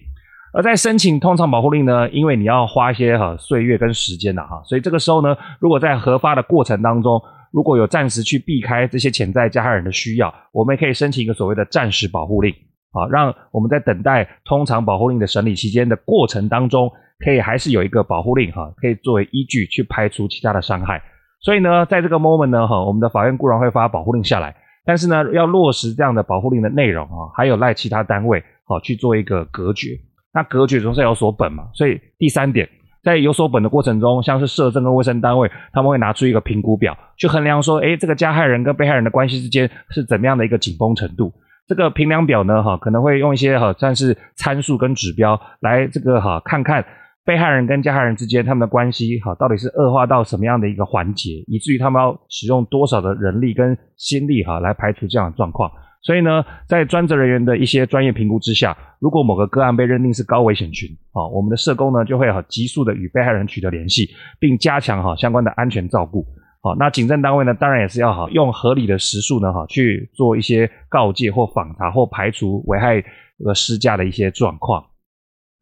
[0.53, 7.21] 而在申请通常保护令呢，因为你要花一些哈岁月跟时间的哈，所以这个时候呢，如果在核发的过程当中，
[7.53, 12.55] 如果有暂时去避开这些潜在加害人的需要，我们也可以申请一个所谓的暂时保护令，
[12.93, 16.91] 啊，让我们在等待通常保护令的审理期间的过程当中，
[17.25, 21.03] 可以还是有一个保护令哈，可以作为依据去排除其他的伤害。
[21.41, 29.91] 所以呢，在这个 moment 呢，哈，我们的法院固然会发保护令下来，但是呢，要落实这样的保护令的内容啊，还有赖其他单位好去做一个隔绝。
[30.33, 32.69] 那隔绝总是要有所本嘛，所以第三点，
[33.03, 41.33] 在有所本的过程中，像是社政跟卫生单位，他们会拿出一个评估表，去衡量说，诶，这个加害人跟被害人的关系之间是怎么样的一个紧绷程度。
[41.71, 46.85] 这个评量表呢，哈，可能会用一些哈，算是参数跟指标来这个哈，看看
[47.25, 55.71] 被害人跟加害人之间他们的关系哈，到底是恶化到什么样的一个环节，以至于他们要使用多少的人力跟心力哈，来排除这样的状况。
[56.03, 64.09] 所以呢，在专责人员的一些专业评估之下，如果某个个案被认定是高危险群，啊，我们的社工呢就会哈急速的与被害人取得联系，
[64.41, 66.27] 并加强哈相关的安全照顾。
[66.63, 74.85] 好，那警政单位呢，当然也是要好用合理的时数呢，哈去做一些告诫或访查或排除危害这个施加的一些状况。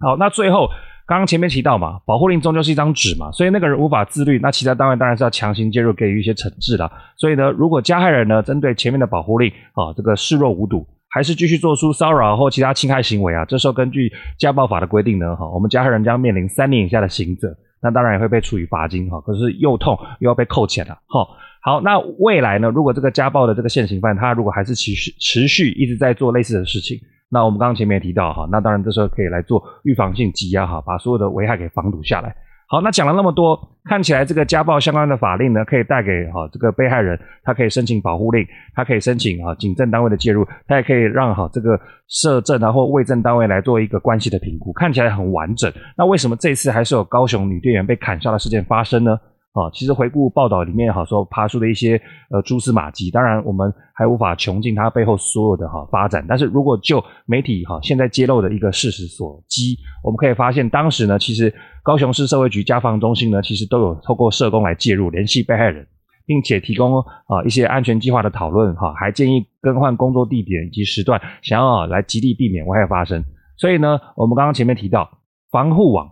[0.00, 0.68] 好，那最后。
[1.10, 6.92] 刚刚前面提到嘛，保护令终究是一张纸嘛，所以那个人无法自律，那其他单位当然是要强行介入，给予一些惩治了。
[7.16, 17.48] 所以呢，如果加害人呢针对前面的保护令啊，这个视若无睹，还是继续做出骚扰或其他侵害行为啊，这时候根据家暴法的规定呢，哈，我们加害人将面临三年以下的刑责，
[17.80, 21.26] 那当然也会被处以罚金哈，可是又痛又要被扣钱了哈。
[21.60, 26.98] 好，那未来呢，如果这个家暴的这个现行犯他如果还是持续持续一直在做类似的事情。
[27.30, 32.34] 那我们刚刚前面也提到哈，那当然这时候可以来做预防性羁押哈，把所有的危害给防堵下来。
[32.70, 45.72] 好，那讲了那么多，看起来这个家暴相关的法令呢，可以带给哈这个被害人，他可以申请保护令，他可以申请哈警政单位的介入，他也可以让哈这个社政啊或卫政单位来做一个关系的评估，看起来很完整。
[45.96, 49.18] 那为什么这次还是有高雄女店员被砍杀的事件发生呢？
[49.52, 56.24] 啊，其实回顾报道里面哈，说爬出的一些呃蛛丝马迹，当然我们还无法穷尽它背后所有的哈发展。
[56.28, 65.84] 但是如果就媒体哈现在揭露的一个事实所基，我们可以发现，当时呢，其实高雄市社会局家防中心呢，其实都有透过社工来介入联系被害人，
[66.24, 73.24] 并且提供啊一些安全计划的讨论哈，还建议更换工作地点以及时段，想要来极力避免危害发生。
[73.56, 75.18] 所以呢，我们刚刚前面提到
[75.50, 76.08] 防护网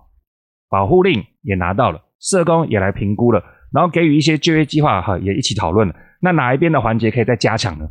[0.69, 2.01] 保护令也拿到了。
[2.21, 5.95] 社工也来评估了，然后给予一些就业计划哈，也一起讨论了。
[6.21, 7.89] 那哪一边的环节可以再加强呢？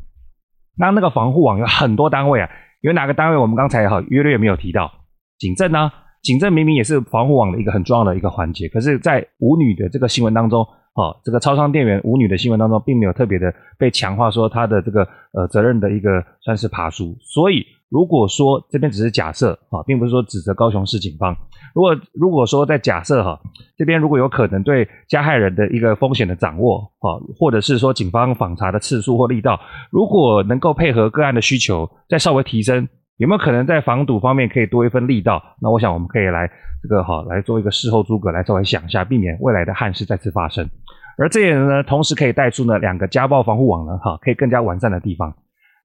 [0.77, 2.49] 那那个防护网有很多单位啊，
[2.81, 4.91] 有哪个单位我们刚才哈约略没有提到？
[5.37, 5.91] 警政呢？
[6.21, 17.15] 警政明明也是防护网的一个很重要的一个环节，可是，在舞女的这个新闻当中，哦，这个超商店员舞女的新闻当中，并没有特别的被强化说她的这个呃责任的一个算是爬梳。
[17.21, 21.35] 所以如果说这边只是假设啊，并不是说指责高雄市警方。
[21.73, 23.37] 如果如果说在假设哈，
[23.77, 29.59] 这边如果有可能对加害人的一个风险的掌握啊，或者是说警方访查的次数或力道，
[29.91, 35.41] 如果能够配合个案的需求，再稍微提升，有没有可能在防堵方面可以多一份力道？
[35.61, 36.49] 那我想我们可以来
[36.81, 40.69] 这个哈来做一个事后诸葛，来稍微想一下，避免未来的憾事再次发生。
[41.17, 45.33] 而这也呢，同时可以带出呢两个家暴防护网呢哈，可以更加完善的地方。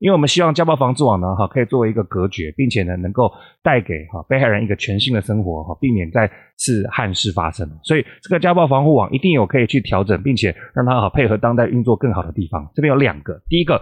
[0.01, 3.31] 因为我们希望家暴防治网呢，哈，可以作为一个隔绝，并且呢，能够
[3.63, 7.69] 带给哈被害人一个全新的生活，哈，避免再次憾事发生。
[7.85, 12.67] 所以，这个家暴防护网一定有可以去调整，并且让它好配合当代运作更好的地方。
[12.75, 13.79] 这边有两个，第一个，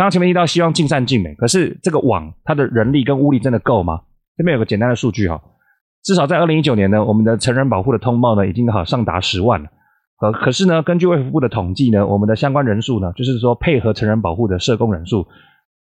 [0.00, 4.00] 刚刚前面提到希望尽善尽美，可是这个网它的人力跟物力真的够吗？
[4.34, 5.38] 这边有个简单的数据哈，
[6.02, 9.68] 至少在二零一九年呢，我们的成人保护的通报呢，已经好上达十万了。
[10.22, 15.26] 呃，可是呢，根据卫福部的统计呢，我们的相关人数呢，就是说配合成人保护的社工人数。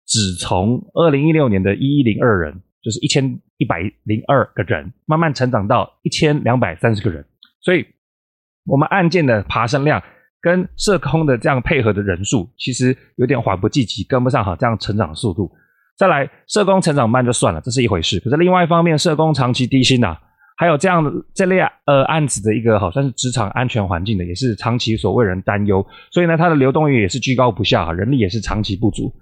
[0.08, 7.24] 只从二零一六年的一一零二人，就是一千一百零二个人，慢慢成长到一千两百三十个人。
[7.62, 7.86] 所以，
[8.66, 10.02] 我们案件的爬升量
[10.42, 15.52] 跟社工的这样配合的人数，其实有点缓不济急，跟不上哈这样成长速度。
[15.98, 18.20] 再来，社工成长慢就算了，这是一回事。
[18.22, 20.18] 可是另外一方面，社工长期低薪呐、
[20.56, 25.86] 还有这样的这类呃案子的一个好像是职场安全环境的，也是长期所为人担忧。
[26.10, 29.14] 所以呢，它的流动率也是居高不下，人力也是长期不足。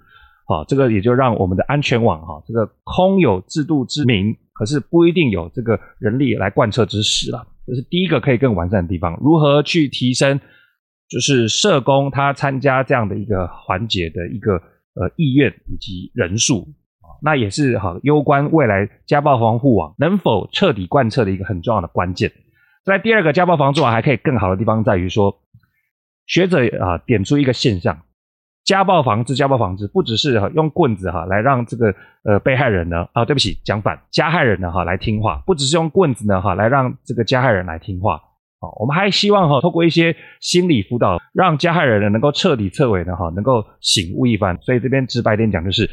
[0.46, 7.44] 好，这个也就让我们的安全网哈，这个空有制度之名，可是不一定有这个人力来贯彻之实了。
[7.66, 9.18] 这是第一个可以更完善的地方。
[9.20, 10.40] 如何去提升，
[11.08, 14.60] 就是社工他参加这样的一个环节的一个。
[15.00, 16.62] 呃，意愿以及人数
[17.02, 22.32] 啊，那也是哈，攸关未来家暴防护网能否彻底贯彻的一个很重要的关键。
[22.84, 25.40] 在第二个家暴防治网还可以更好的地方在于说，
[26.26, 27.96] 学者啊点出一个现象：
[28.64, 31.94] 家暴防治、家暴防治不只是哈用棍子哈来让这个
[32.24, 38.20] 呃被害人呢啊，对不起，讲反，加害人呢哈来听话，不只是用棍子呢哈来让这个加害人来听话。
[38.60, 44.58] 好，我们还希望哈，透过一些心理辅导，让加害人呢能够彻底彻尾的哈，能够醒悟一番。
[44.62, 45.88] 所以这边直白点讲，就是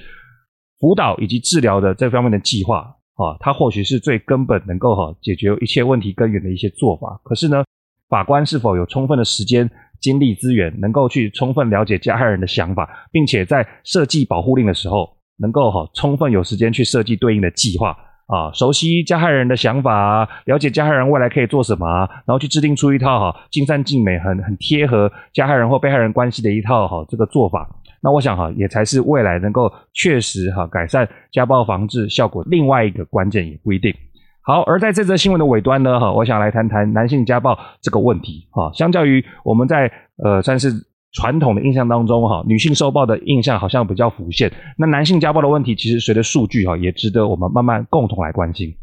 [0.80, 2.80] 辅导以及治疗的这方面的计划
[3.16, 7.22] 啊，它或许是最根本能够哈解决一切问题根源的一些做法。
[7.24, 7.64] 可是呢，
[8.10, 9.70] 法官是否有充分的时间、
[10.02, 17.96] 精力、资源，能够去充分了解加害人的想法，并且在设计保护令的时候，能够哈充分有时间去设计对应的计划。
[18.28, 21.86] 啊，熟悉加害人的想法，了解加害人未来可以做什么，
[22.26, 27.70] 然后去制定出一套哈尽善尽美、很很贴合加害人或被害人关系的一套哈这个做法。
[28.02, 33.94] 那我想哈，也才是未来能够确实哈改善家暴防治效果另外一个关键，也不一定。
[34.42, 38.48] 好，而在这则新闻的尾端呢，哈，我想来谈谈男性家暴这个问题。
[38.52, 39.92] 哈，相较于我们在
[40.24, 40.72] 呃算是。
[41.16, 44.52] 传统的印象当中，哈，女性受暴的印象好像比较浮现。
[44.78, 48.76] 那男性家暴的问题，其实随着数据，哈，也值得我们慢慢共同来关心。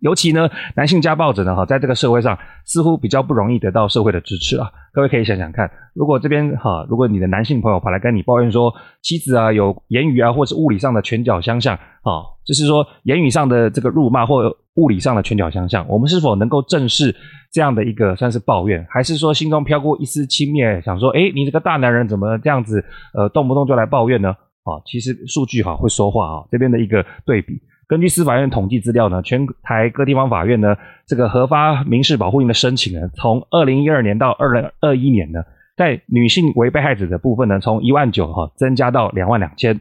[0.00, 4.68] 尤其呢，男性家暴者呢，哈，在这个社会上似乎比较不容易得到社会的支持啊。
[4.92, 17.14] 各位可以想想看，如果这边哈，如果你的男性朋友跑来跟你抱怨说，妻子啊有言语啊或是物理上的拳脚相向啊，就是说言语上的这个辱骂或物理上的拳脚相向，我们是否能够正视
[17.52, 24.30] 这样的一个算是抱怨，还是说心中飘过一丝轻蔑，想说，诶，你这个大男人怎么这样子，呃，动不动就来抱怨呢？
[24.64, 27.60] 啊，其实数据哈会说话啊，这边的一个对比。
[27.88, 30.74] 根据司法院统计资料呢，全台各地方法院呢，
[31.06, 35.42] 这个核发民事保护令的申请呢，从二零一二年到二零二一年呢，
[35.76, 39.78] 在女性为被害者的部分呢，从一万九哈增加到两万两千。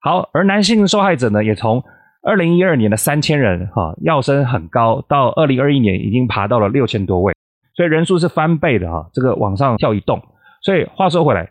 [0.00, 1.82] 好，而男性受害者呢，也从
[2.22, 7.34] 二零一二年的三千人哈，要升很高，到二零二一年已经爬到了六千多位，
[7.74, 10.20] 所以人数是翻倍的哈，这个往上跳一动。
[10.62, 11.50] 所以话说回来。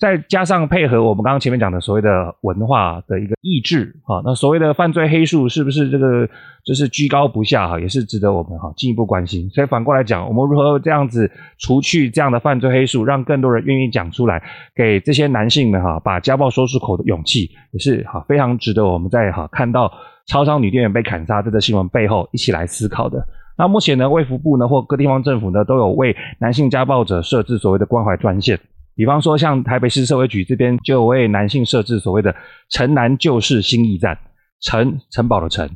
[0.00, 6.26] 再加上配合我们刚刚前面讲的所谓的文化的一个意志，哈，那所谓的犯罪黑数是不是这个
[6.64, 9.46] 就是居高不下哈，也是值得我们哈进一步关心。
[9.50, 14.42] 所以反过来讲，我们如何这样子除去这样的犯罪黑数，让更多人愿意讲出来，
[14.74, 19.92] 给这些男性们哈把家暴说出口的勇气，也是哈非常值得我们在哈看到
[20.26, 23.22] 超商女店员被砍杀这个新闻背后一起来思考的。
[23.58, 28.58] 那目前呢，卫福部呢或各地方政府呢都有为男性家暴者设置所谓的关怀专线。
[29.00, 32.34] 比方说，像台北市社会局这边就为男性设置所谓的
[32.68, 34.18] “城南旧事心驿站”，
[34.60, 35.66] 城城堡的城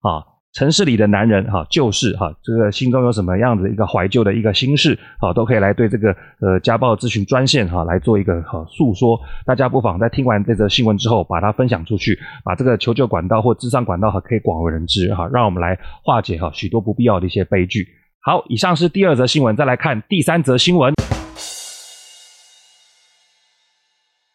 [0.00, 0.18] 啊，
[0.52, 9.16] 城市里的男人哈，旧事哈，这个心中有什么样子一个怀旧的一个心事啊，都可以来对这个呃家暴咨询专线哈来做一个哈诉说。
[9.46, 17.86] 大家不妨在听完这则新闻之后，把它分享出去，把这个求救管道或智商管道哈可以广为人知哈，让我们来化解哈许多不必要的一些悲剧。
[18.24, 20.92] 好，以上是第二则新闻，再来看第三则新闻。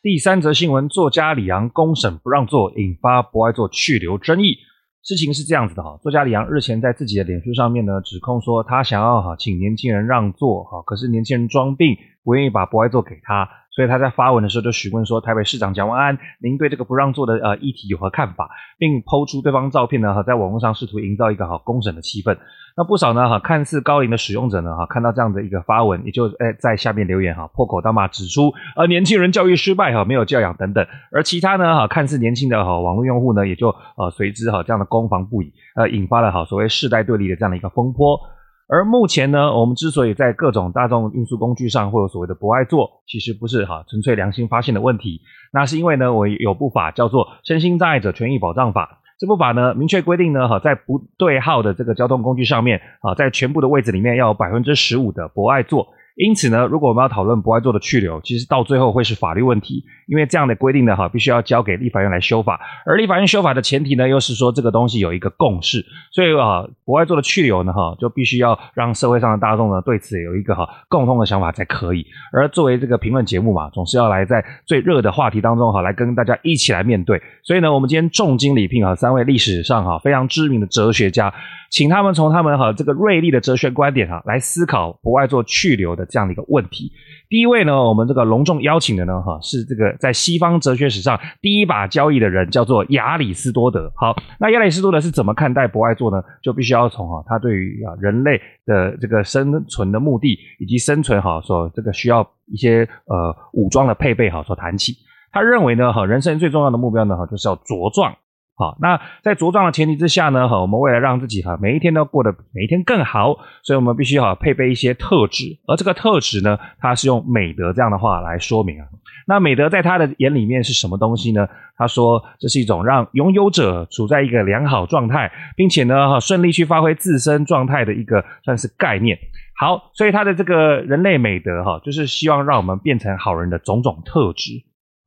[0.04, 4.58] 第三则新闻：作家李昂公审不让座，引发不爱座去留争议。
[5.02, 13.48] 事情是这样子的哈，作家李昂日前在自己的脸书上面呢，指控说他想要哈请年轻人让座哈，可是年轻人装病，不愿意把博爱座给他。
[13.72, 22.36] 所以他在发文的时候就询问说：“台北市长蒋万安，您对这个不让座的呃议题有何看法？”并抛出对方照片呢，哈，在网络上试图营造一个好公审的气氛。
[22.76, 30.84] 那不少呢，哈，看似高龄的使用者呢，哈，看到这样的一个发文，也就诶在下面留言哈，破口大骂，指出呃年轻人教育失败哈，没有教养等等。
[31.12, 38.20] 而其他呢，哈，看似年轻的哈网络用户呢，也就呃随之哈这样的攻防不已，呃，引发了哈所谓世代对立的这样的一个风波。
[38.70, 45.22] 而目前呢，我们之所以在各种大众运输工具上会有所谓的不爱坐，其实不是哈纯粹良心发现的问题，
[45.54, 55.88] 那是因为呢，我有部法叫做《身心障碍者权益保障法》，这部法呢明确规定呢，哈在不对号的这个交通工具上面，啊在全部的位置里面要有百分之十五的不爱坐，
[56.18, 72.04] 因此呢，如果我们要讨论博爱座的去留，其实到最后会是法律问题，因为这样的规定呢，哈，必须要交给立法院来修法，而立法院修法的前提呢，又是说这个东西有一个共识，所以啊，博爱座的去留呢，哈，就必须要让社会上的大众呢对此有一个哈共同的想法才可以。
[72.34, 77.22] 而作为这个评论节目嘛，总是要来在最热的话题当中哈，来跟大家一起来面对。
[77.44, 81.32] 所以呢，我们今天重金礼聘啊三位历史上哈非常知名的哲学家，
[81.70, 86.92] 请他们从他们哈这个锐利的哲学观点哈来思考博爱座去留的这样的一个问题。
[87.30, 93.92] 第一位呢，我们这个隆重邀请的呢，哈，是这个在西方哲学史上第一把交椅的人，叫做亚里士多德。
[93.96, 96.24] 好，那亚里士多德是怎么看待博爱座呢？
[96.42, 104.94] 就必须要从哈他对于啊人类的这个生存的目的以及生存哈所这个需要一些呃武装的配备哈所谈起。
[105.32, 108.16] 他认为呢，哈人生最重要的目标呢，哈就是要茁壮。
[108.60, 118.88] 好，那在茁壮的前提之下呢，哈，我们为了让自己哈每一天都过得每一天更好，所以我们必须哈配备一些特质，而这个特质呢，它是用美德这样的话来说明啊。
[119.28, 121.48] 那美德在他的眼里面是什么东西呢？
[121.78, 129.20] 他说这是一种让拥有者处在一个良好状态，并且呢哈顺利去发挥自身状态的一个算是概念。
[129.56, 134.54] 好，所以他的这个人类美德哈，就是希望让我们变成好人的种种特质。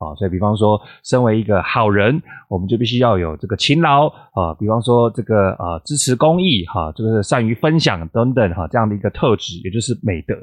[0.01, 10.34] 啊，所以比方说，身为一个好人，我们就必须要有这个勤劳啊，比方说这个啊支持公益哈，这个善于分享等等哈，这样的一个特质，也就是美德。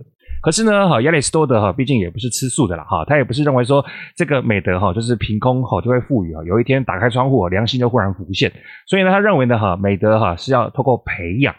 [0.42, 3.84] 可是呢，哈亚里士多德哈，毕竟也不是吃素的啦哈，他也不是认为说
[4.16, 8.52] 这个美德哈就是凭空哈就会赋予啊，有一天打开窗户，良心就忽然浮现。
[8.86, 11.54] 所以呢，他认为呢哈，美德哈是要透过培养。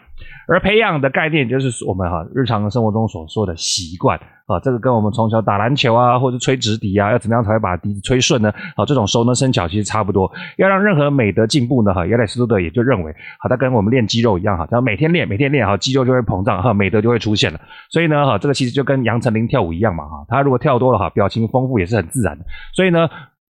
[0.49, 8.51] 而培养的概念就是我们哈日常生活中所说的习惯啊，这个跟我们从小打篮球啊，或者吹直笛啊，要怎么样才会把笛子吹顺呢？
[8.75, 10.29] 啊，这种熟能生巧其实差不多。
[10.57, 17.61] 要让任何美德进步呢，哈，亚里士多德也就认为，好，它跟我们练肌肉一样哈，只要每天练，每天练，哈，肌肉就会膨胀，哈，美德就会出现了。
[17.89, 22.45] 所以呢，哈，这个其实就跟杨丞琳跳舞一样嘛，哈，他如果跳多了哈，表情丰富也是很自然的。
[22.73, 23.09] 所以呢，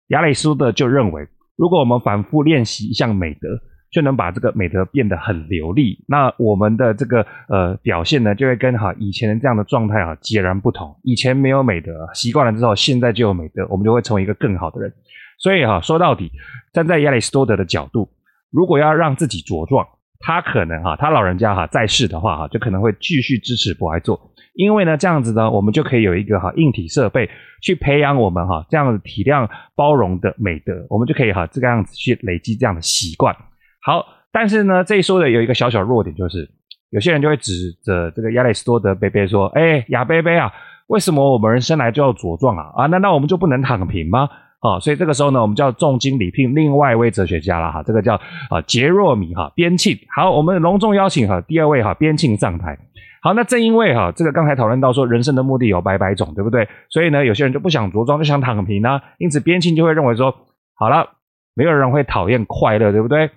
[0.09, 3.49] 亚里士多德就认为，如果我们反复练习一项美德，
[3.91, 10.95] 就能把这个美德变得很流利，那我们的这个呃表现呢，就会跟哈以前的这样的状态哈截然不同。
[11.03, 14.93] 以前没有美德，习惯了之后，现在就有美德，我们就会成为一个更好的人。
[15.39, 16.31] 所以哈，说到底，
[16.73, 18.09] 站在亚里士多德的角度，
[18.51, 19.87] 如果要让自己茁壮，
[20.19, 24.21] 他可能哈他老人家哈在世的话哈，就可能会继续支持博爱做，
[24.57, 27.29] 因为呢这样子呢，我们就可以有一个哈硬体设备
[27.63, 33.37] 去培养我们哈这样子体谅包容的美德，我们就可以哈这个样子去累积这样的习惯。
[33.83, 36.49] 好，但是呢，这一说的有一个小小弱点，就是
[36.91, 37.53] 有些人就会指
[37.85, 40.51] 着这个亚里士多德伯伯说：“哎，亚伯伯啊，
[40.89, 42.73] 为什么我们人生来就要茁壮啊？
[42.75, 44.29] 啊，难道我们就不能躺平吗？”
[44.61, 48.15] 啊，所以这个时候呢，我们就要重金礼聘另外一位哲学家了哈，这个叫
[48.49, 49.97] 啊杰若米哈边沁。
[50.17, 52.77] 好，我们隆重邀请哈第二位哈边沁上台。
[53.27, 56.69] 好，那正因为哈这个刚才讨论到说人生的目的有百百种，对不对？
[56.89, 60.33] 所以呢，有些人就不想着装，就想躺平呢、因此边沁就会认为说，
[60.75, 61.09] 好了，
[61.53, 63.29] 没有人会讨厌快乐，对不对？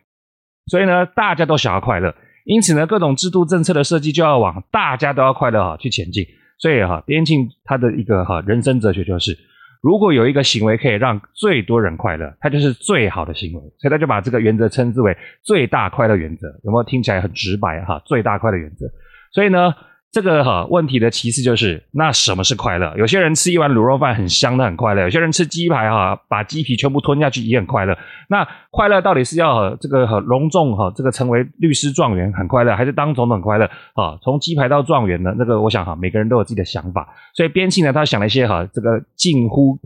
[0.68, 2.14] 所以呢，大家都想要快乐，
[2.46, 6.24] 因此呢，各种制度政策的设计就要往大家都要快乐哈去前进。
[6.60, 9.36] 所以哈，边沁他的一个哈人生哲学就是，
[9.82, 13.62] 如果有一个行为可以让最多人快乐，它就是最好的行为。
[13.80, 16.48] 所以他就把这个原则称之为最大快乐原则。
[16.64, 18.00] 有没有听起来很直白哈？
[18.06, 18.86] 最大快乐原则。
[19.32, 19.73] 所以呢。
[20.11, 22.95] 这个哈问题的其次就是，那什么是快乐？
[22.97, 27.95] 有些人吃一碗卤肉饭很香，的很快乐；有些人吃鸡排哈，把鸡皮全部吞下去也很快乐。
[28.27, 33.65] 那快乐到底是要这个很隆重哈，这个成为律师状元很快乐，还是当总统快乐？
[33.93, 37.07] 啊，从鸡排到状元呢，那个我想哈，每个人都有自己的想法。
[37.36, 39.77] 所以边沁呢，他想了一些哈，这个近乎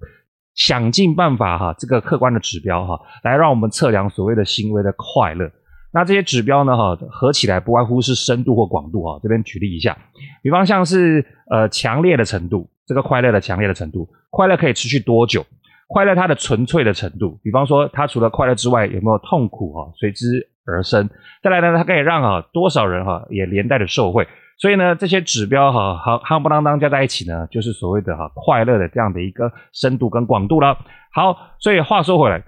[0.55, 5.51] 想尽办法哈，这个客观的指标哈，来让我们测量所谓的行为的快乐。
[5.93, 9.19] 那这些指标呢，哈，合起来不外乎是深度或广度啊。
[9.21, 9.95] 这边举例一下，
[10.41, 15.45] 比方像是呃强烈的程度，这个快乐的强烈的程度，快乐可以持续多久？
[15.87, 21.07] 快乐它的纯粹的程度，比方说它除了快乐之外有没有痛苦哈随之而生？
[21.43, 24.27] 再来呢，它可以让啊多少人哈也连带的受惠？
[24.57, 30.75] 所以呢，这些指标哈好夯不啷当加在一起呢，就是所谓的哈快乐的这样的一个深度跟广度了。
[31.13, 32.43] 好，所以话说回来，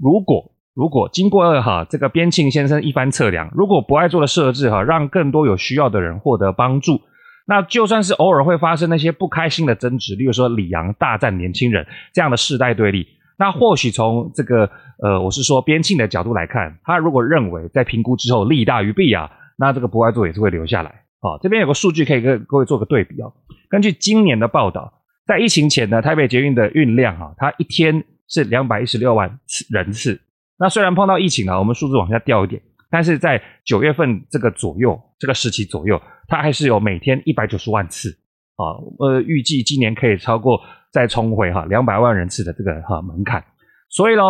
[0.00, 7.00] 如果如果经过哈这个边沁先生一番测量，如果博爱座的设置哈让更多有需要的人获得帮助，
[7.46, 13.06] 那就算是偶尔会发生那些不开心的争执，例如说李阳大战年轻人这样的世代对立，
[13.38, 14.68] 那或许从这个
[15.00, 21.02] 呃我是说边沁的角度来看，他如果认为在评估之后利大于弊啊，那这个博爱座也是会留下来。
[21.20, 23.32] 好，这边有个数据可以跟各位做个对比哦。
[23.68, 24.92] 根据今年的报道，
[25.24, 29.38] 在疫情前呢，台北捷运的运量哈，它一天是两百一十六万
[29.70, 30.20] 人次。
[30.64, 38.08] 那虽然碰到疫情啊，我们数字往下掉一点，但是在九月份这个左右，这个时期左右，它还是有每天一百九十万次
[38.56, 40.58] 啊，呃，预计今年可以超过
[40.90, 43.44] 再冲回哈两百万人次的这个哈门槛。
[43.90, 44.22] 所以呢，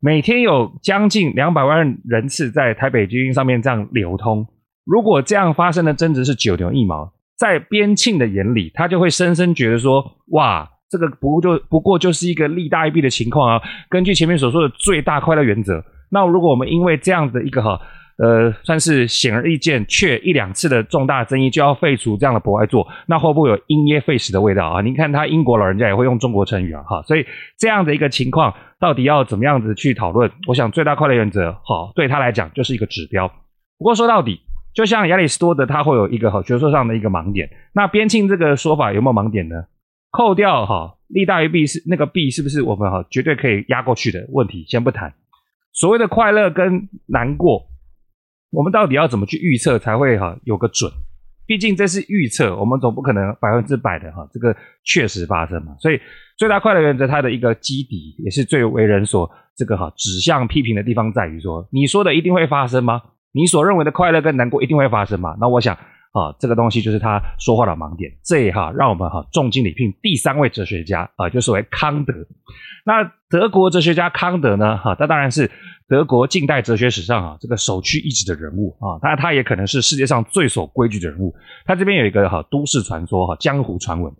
[0.00, 4.44] 每天有将近两百万人次在台北捷运上面这样流通。
[4.84, 13.62] 如果这样发生的争执是九牛一毛，在边沁的眼里，他就会深深觉得说：哇，这个不就不过就是一个利大于弊的情况啊。
[13.88, 17.80] 根据前面所说的最大快乐原则，那如果我们因为这样的一个哈
[18.18, 24.80] 呃算是显而易见却一两次的重大争议就要废除这样的博爱座，那会不会有因噎废食的味道啊？
[24.80, 27.26] 您看他英国老人家也会用中国成语啊哈，所以
[27.58, 30.30] 这样的一个情况到底要怎么样子去讨论？
[30.46, 33.28] 我想最大快乐原则好对他来讲就是一个指标。
[33.78, 34.40] 不过说到底。
[34.76, 37.48] 就像亚里士多德，他会有一个哈学说上的一个盲点。
[37.72, 39.56] 那边沁这个说法有没有盲点呢？
[40.16, 44.64] 扣掉哈利大于弊是那个弊是不是我们哈绝对可以压过去的问题？
[44.66, 45.12] 先不谈。
[45.74, 47.66] 所谓的快乐跟难过，
[48.50, 50.90] 我们到底要怎么去预测才会哈有个准？
[51.46, 55.76] 毕竟这是预测，我们总不可能百分之百的哈这个确实发生嘛。
[55.78, 56.00] 所以
[56.38, 63.02] 最大快乐原则它的一个基底，也是最为人所这个哈指向批评的地方，在于说你说的一定会发生吗？
[63.32, 65.36] 你所认为的快乐跟难过一定会发生吗？
[65.38, 65.76] 那我想
[66.16, 68.10] 啊，这个东西就是他说话的盲点。
[68.24, 72.14] 这哈，让我们哈重金礼聘第三位哲学家啊，就是为康德。
[72.86, 74.78] 那德国哲学家康德呢？
[74.78, 75.50] 哈，他当然是
[75.86, 78.96] 德国近代哲学史上啊这个首屈一指的人物啊。
[79.02, 81.34] 当然，他也可能是世界上最守规矩的人物。
[81.66, 84.10] 他这边有一个哈都市传说哈江湖传闻。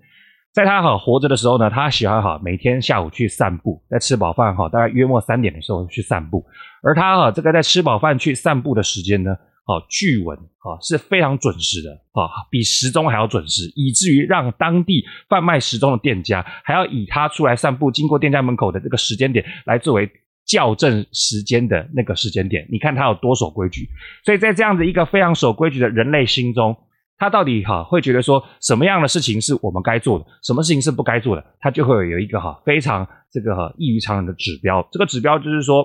[0.53, 6.45] 在他哈活着的时候呢，他喜欢哈每天下午去散步，在吃饱饭哈大概约莫三点的时候去散步。
[6.83, 9.37] 而他哈这个在吃饱饭去散步的时间呢，
[9.67, 20.11] 啊据闻啊是非常准时的啊，比时钟还要准时，以至于让当地贩卖时钟的店家还要以他出来散步经过店家门口的这个时间点来作为
[20.47, 22.67] 校正时间的那个时间点。
[22.71, 23.89] 你看他有多守规矩，
[24.25, 26.77] 所以在这样子一个非常守规矩的人类心中。
[27.19, 34.87] 他到底哈会觉得说什么样的事情是我们该做的，什么事情是不该做的，他就会有一个哈非常这个哈异于常人的指标。
[34.93, 35.83] 这个指标就是说，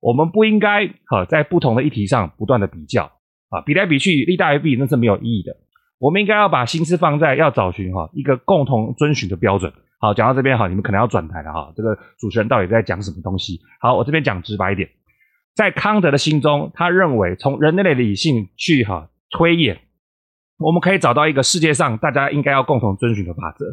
[0.00, 3.08] 我们不应该哈在不同的议题上不断的比较
[3.52, 5.54] 啊，比来比去，利大于弊，那是没有意义的。
[5.98, 9.72] 我们应该要把心思放在要找寻哈一个共同遵循的标准。
[10.00, 11.72] 好，讲到这边哈，你们可能要转台了哈。
[11.76, 13.60] 这个主持人到底在讲什么东西？
[13.80, 14.88] 好，我这边讲直白一点，
[15.54, 19.78] 在康德的心中，他认为从人类的理性去哈推演。
[20.58, 23.66] 我们可以找到一个世界上大家应该要共同遵循的法则。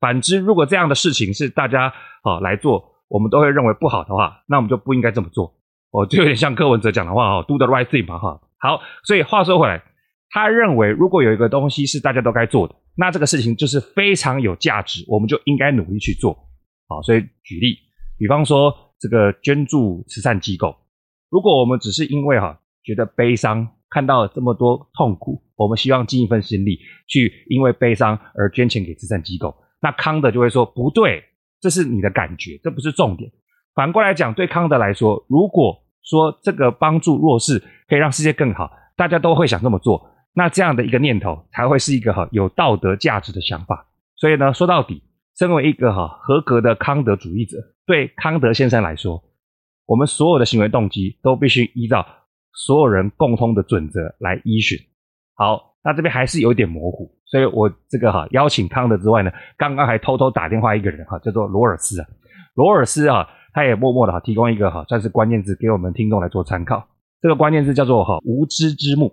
[0.00, 5.54] 反之，如果这样的事情是大家啊来做，我们都会认为不好的话，那我们就不应该这么做。
[5.92, 8.40] 哦，就有点像柯文哲讲的话哈，do the right thing 嘛哈。
[8.58, 9.82] 好，所以话说回来，
[10.30, 16.32] 他认为如果有一个东西是大家都该做的，那这个事情就是非常有价值，我们就应该努力去做。
[16.88, 17.76] 好，所以举例，
[18.18, 20.76] 比方说这个捐助慈善机构，
[21.30, 23.68] 如果我们只是因为哈觉得悲伤。
[23.88, 29.56] 看到了这么多痛苦，我们希望尽一份心力去，因为悲伤而捐钱给慈善机构。
[29.80, 31.22] 那康德就会说不对，
[31.60, 33.30] 这是你的感觉，这不是重点。
[33.76, 43.86] 反过来讲，对康德来说，如果说这个帮助弱势可以让世界更好，大家都会想这么做，那这样的一个念头才会是一个哈有道德价值的想法。
[44.16, 45.02] 所以呢，说到底，
[45.36, 49.22] 身为一个哈合格的康德主义者，对康德先生来说，
[49.84, 52.06] 我们所有的行为动机都必须依照。
[52.58, 54.78] 所有人共通的准则来依循。
[55.34, 62.06] 好，那这边还是有点模糊，所以我这个哈邀请康德之外呢，刚刚还偷偷打电话一个人哈，叫做罗尔斯啊。
[62.54, 66.86] 罗尔斯啊，他也默默的哈提供一个哈算是关键字给我们听众来做参考。
[67.22, 69.10] 这个关键字叫做哈无知之幕。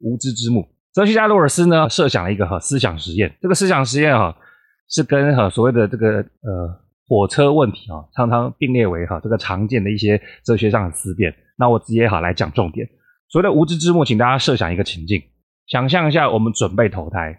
[0.00, 0.68] 无知之幕。
[0.92, 4.36] 哲学家罗尔斯呢设想了一个哈思想实验，这个思想实验哈
[4.90, 6.78] 是跟哈所谓的这个呃
[7.08, 11.34] 火车问题啊常常并列为哈这个常见的一些哲学上的思辨。
[11.56, 12.86] 那我直接好来讲重点。
[13.30, 15.22] 所谓的无知之幕，请大家设想一个情境，
[15.66, 17.38] 想象一下我们准备投胎，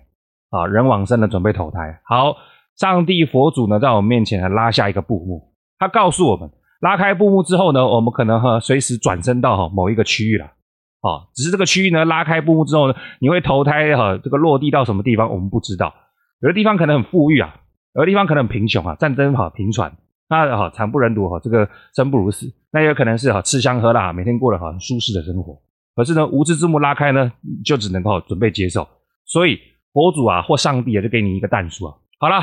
[0.50, 2.02] 啊，人往生的准备投胎。
[2.06, 2.36] 好，
[2.76, 5.49] 上帝佛祖呢在我们面前拉下一个布幕，
[5.80, 6.52] 他告诉我们，
[6.82, 15.94] 拉开布幕之后呢，我们可能哈随时转身到哈某一个区域了，啊，只是这个区域呢拉开布幕之后呢，你会投胎哈这个落地到什么地方，我们不知道。
[16.42, 17.56] 有的地方可能很富裕啊，
[17.96, 19.92] 有的地方可能很贫穷啊，战争哈频传。
[20.30, 22.46] 那好，惨不忍睹哈，这个生不如死。
[22.72, 25.60] 那也有可能是哈吃香喝辣，每天过得很舒适的生活。
[25.96, 27.32] 可是呢，无知之幕拉开呢，
[27.66, 28.88] 就只能够准备接受。
[29.26, 29.60] 所以
[29.92, 31.96] 佛祖啊或上帝啊就给你一个但书啊。
[32.20, 32.42] 好了，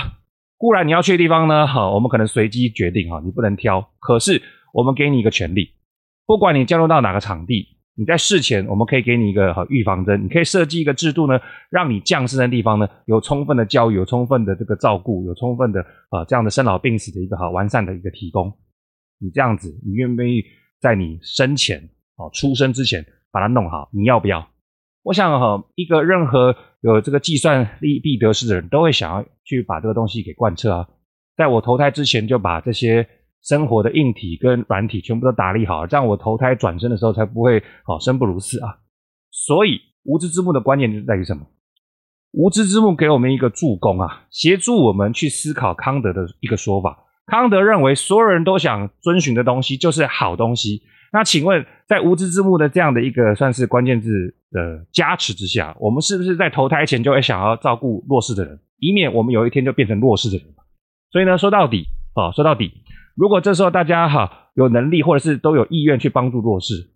[0.58, 3.90] 固然你要去的地方呢，好，我们可能随机决定哈，你不能挑。
[4.00, 4.42] 可是
[4.72, 5.70] 我们给你一个权利，
[6.26, 7.76] 不管你降落到哪个场地。
[7.98, 11.40] 你在事前，我们可以给你一个哈预防针，你可以设计一个制度呢，
[11.70, 15.80] 让你降生的地方呢有充分的教育，有充分的这个照顾，有充分的
[16.10, 18.52] 啊这样的生老病死的一个好完善的一个提供。
[19.18, 20.44] 你这样子，你愿不愿意
[20.78, 21.78] 在你生前
[22.16, 23.02] 啊出生之前
[23.32, 23.88] 把它弄好？
[23.94, 24.46] 你要不要？
[25.06, 30.88] 我想哈，一个任何有这个计算利弊得失的人都会想要去把这个东西给贯彻啊。
[31.36, 33.06] 在我投胎之前就把这些
[33.40, 38.78] 生活的硬体跟软体全部都打理好，这样我投胎转生的时候才不会好生不如死啊。
[39.30, 41.46] 所以无知之幕的关键就在于什么？
[42.32, 47.04] 无知之幕给我们一个助攻啊，协助我们去思考康德的一个说法。
[47.26, 50.82] 康德认为，所有人都想遵循的东西就是好东西。
[51.12, 60.46] 那请问，在无知之幕的这样的一个算是关键字的加持之下，我们是不是在投胎前就会想要照顾弱势的人，以免我们有一天就变成弱势的人？
[61.12, 61.84] 所以呢，说到底
[62.14, 62.72] 啊，说到底，
[63.14, 66.88] 如果这时候大家哈有能力或者是都有意愿去帮助弱势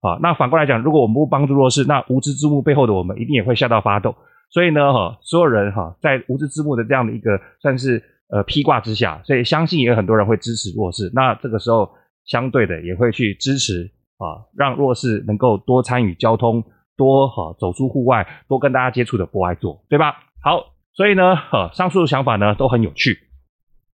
[0.00, 4.14] 啊，那反过来讲，如果我们不帮助弱势，那无知之幕背后的我们一定也会吓到发抖。
[4.50, 11.10] 所以呢，哈，所有人哈，在无知之幕的这样的一个算是呃披挂之下，所以相信也有很多人会支持弱势。
[11.12, 11.90] 那这个时候，
[12.24, 16.64] 相对的也会去支持啊，让弱势能够多参与交通，
[16.98, 20.16] 多哈走出户外，多跟大家接触的不爱做，对吧？
[20.42, 23.16] 好，所以呢，哈，上述的想法呢都很有趣，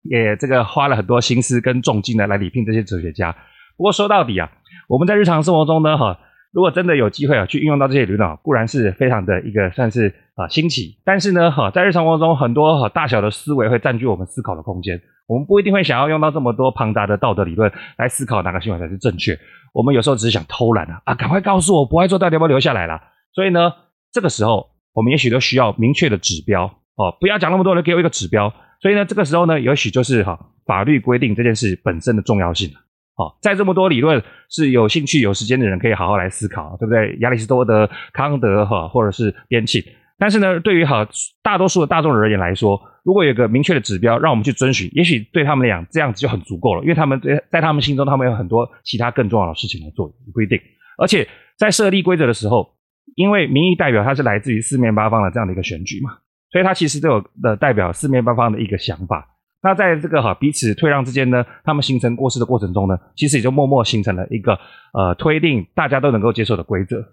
[0.02, 3.36] 也这个花了很多心思跟重金呢来礼聘这些哲学家。
[3.78, 4.50] 不过说到底啊，
[4.88, 6.18] 我们在日常生活中呢，哈。
[6.54, 11.00] 如果真的有机会啊，去运用到这些理论，固然是非常的一个算是啊新奇。
[11.04, 15.02] 但是呢，哈，在日常生活中，很多哈大小的思维会占据我们思考的空间。
[15.26, 19.34] 我们不一定会想要用到这么多庞大的道德理论来思考哪个行为才是正确。
[19.74, 23.02] 我们有时候只是想偷懒啊，啊，赶快告诉我，不爱做到底要不要留下来啦。
[23.34, 23.74] 所以呢，
[24.12, 26.66] 这个时候我们也许都需要明确的指标
[26.96, 28.54] 哦，不要讲那么多人给我一个指标。
[28.80, 32.70] 所以呢，这个时候呢，也许就是哈法律规定这件事本身的重要性。
[33.16, 37.18] 好，在这么多理论是有兴趣、有时间的人可以好好来思考，对不对？
[37.22, 39.84] 亚里士多德、康德哈，或者是边沁。
[40.18, 41.06] 但是呢，对于好
[41.42, 50.60] 大多数的大众而言来说，如果有个明确的指标让我们去遵循，也许对他们来讲这样子就很足够了，因为他们在在他们心中，他们有很多其他更重要的事情来做，不一定。
[50.98, 52.76] 而且在设立规则的时候，
[53.16, 56.12] 因为民意代表它是来自于四面八方的这样的一个选举嘛，
[56.52, 59.28] 所以它其实都有的代表四面八方的一个想法。
[59.62, 64.54] 那在这个哈彼此退让之间呢，他们形成过失的过程中呢，其实也就默默形成了一个
[64.94, 67.04] 呃推定大家都能够接受的规则。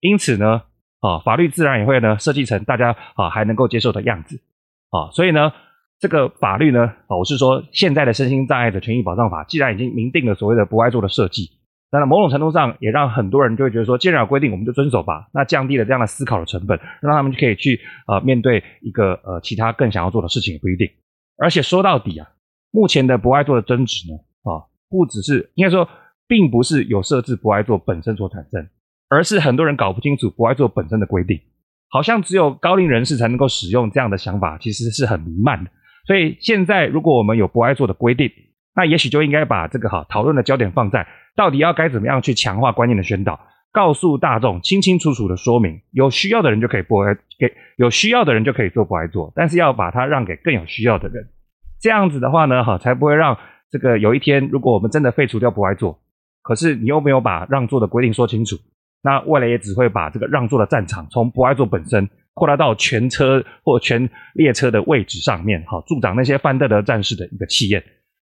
[0.00, 0.62] 因此呢，
[1.02, 4.40] 啊法律自然也会呢设计成大家啊还能够接受的样子。
[4.88, 5.52] 啊，所以呢，
[5.98, 11.50] 这个法律呢，啊我是说现在的身心障碍的权益保障法，既然已经明定了所谓的不爱做的设计，
[11.90, 15.28] 那某种程度上也让很多人就会觉得说，既然有规定，我们就遵守吧。
[15.32, 20.88] 那降低了这样的思考的成本，让他们就可以去呃面对一个呃其他更想要做的事情也不一定。
[21.38, 22.28] 而且说到底啊，
[22.70, 25.88] 目前的不爱做的争执呢，啊，不只是应该说，
[26.28, 28.68] 并不是有设置不爱做本身所产生，
[29.12, 31.38] 而是很多人搞不清楚博爱座本身的规定，
[31.90, 35.70] 好像只有高龄人士才能够使用这样的想法，其实是很弥漫的。
[36.06, 38.30] 所以现在如果我们有博爱座的规定，
[38.74, 41.06] 那也许就应该把这个哈讨论的焦点放在
[41.36, 43.38] 到底要该怎么样去强化观念的宣导，
[43.70, 51.28] 告诉大众清清楚楚的说明，有需要的人就可以博爱，给有需要的人就可以做博爱座，但是要把它让给更有需要的人。
[51.82, 53.36] 这样子的话呢，哈，才不会让
[53.70, 55.98] 这个有一天，如果我们真的废除掉博爱座，
[56.40, 58.56] 可是你又没有把让座的规定说清楚，
[59.02, 67.82] 那未来也只会把这个让座的战场从博爱座本身扩大到全车或全列车的位置上面，哈，助长那些范德德战士的一个气焰。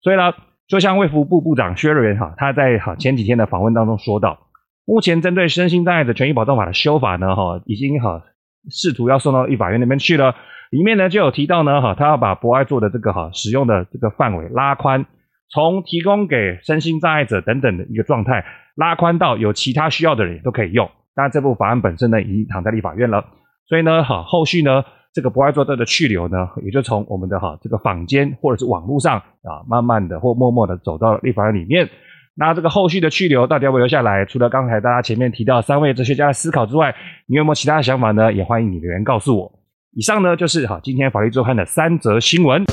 [0.00, 0.32] 所以呢，
[0.68, 4.46] 就像卫福部部长薛瑞元哈，他在哈前几天的访问当中说到。
[4.86, 8.22] 目前针对身心障碍的权益保障法的修法呢，哈，已经哈
[8.70, 10.34] 试图要送到立法院那边去了。
[10.70, 15.04] 里面呢就有提到呢，哈，他要把博爱座的这个哈使用的这个范围拉宽，
[15.52, 18.44] 从提供给身心障碍者等等的一个状态，
[18.76, 20.88] 拉宽到有其他需要的人也都可以用。
[21.14, 23.24] 当然，这部法案本身呢已经躺在立法院了，
[23.68, 31.88] 所以呢，哈，后续呢这个博爱座的去留呢，也就从我们的哈这个坊间或者是网络上啊，慢慢的或默默的走到了立法院里面。
[32.36, 34.24] 那这个后续的去留到底要不要留下来？
[34.24, 36.94] 除了刚才大家前面提到三位哲学家的思考之外，
[37.26, 38.32] 你有没有其他的想法呢？
[38.32, 39.52] 也欢迎你留言告诉我。
[39.94, 42.64] 以上呢就是哈今天法律周刊的三则新闻。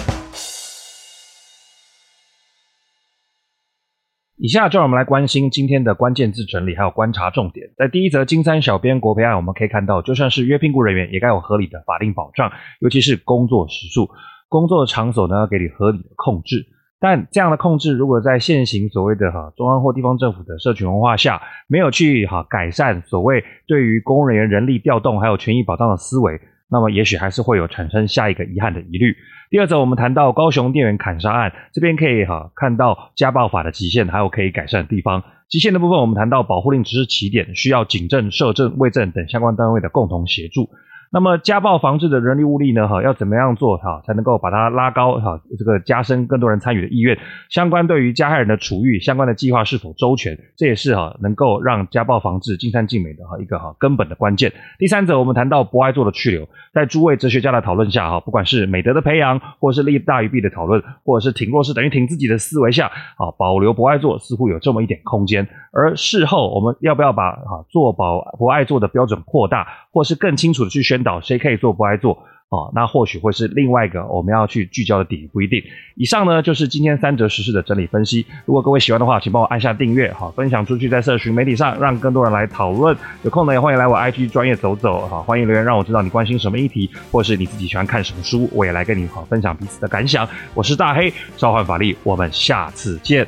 [4.47, 7.67] 以下就让我们来关心今天的关键字整理还有观察重点。
[7.75, 14.09] 在第一则金三小编国赔案，我们可以看到，就算是约聘雇人员，也该有合理的法定保障，尤其是工作时数、
[14.47, 16.65] 工作的场所呢，要给你合理的控制。
[16.97, 26.39] 但这样的控制，如果在现行所谓的哈中央或地方政府的社群文化下，没有去哈改善所谓对于公务人员人力调动还有权益保障的思维，
[26.69, 29.15] 那么也许还是会有产生下一个遗憾的疑虑。
[29.49, 35.23] 第二则，我们谈到高雄店员砍杀案，这边可以哈看到家暴法的极限，还有可以改善的地方。
[35.47, 40.69] 极限的部分，我们谈到保护令只是起点，需要警政、社政、卫政等相关单位的共同协助。
[41.11, 42.87] 那么家暴防治的人力物力呢？
[42.87, 45.39] 哈，要怎么样做哈，才能够把它拉高哈？
[45.57, 47.17] 这个加深更多人参与的意愿。
[47.49, 54.51] 相关对于加害人的处遇，相关的计划是否周全，这也是哈能够让家暴防治尽善尽美的哈一个哈根本的关键。
[54.77, 65.47] 第三者，我们谈到不爱做的去留，在诸位哲学家的讨论下哈，不管是美德的培养，或者是利大于弊的讨论，或者是挺弱势等于挺自己的思维下，啊，保留不爱做似乎有这么一点空间。
[65.71, 72.23] 而事后我们要不要把啊做保不爱做的标准扩大，或是更清楚的去宣导谁可以做不爱做？
[72.49, 75.61] 哦，那或许会是另外一个我们要去聚焦的点，不一定。
[75.97, 78.25] 以上呢就是今天三则时事的整理分析。
[78.45, 82.95] 如果各位喜欢的话，请帮我按下订阅，好，分享出去，在社群媒体上，让更多人来讨论。
[83.23, 90.25] 有空呢也欢迎来我 IG 专业走走，好，欢迎留言让我知道你关心什么议题，或是你自己喜欢看什么书，我也来跟你好分享彼此的感想。
[90.53, 93.27] 我是大黑，召唤法力，我们下次见。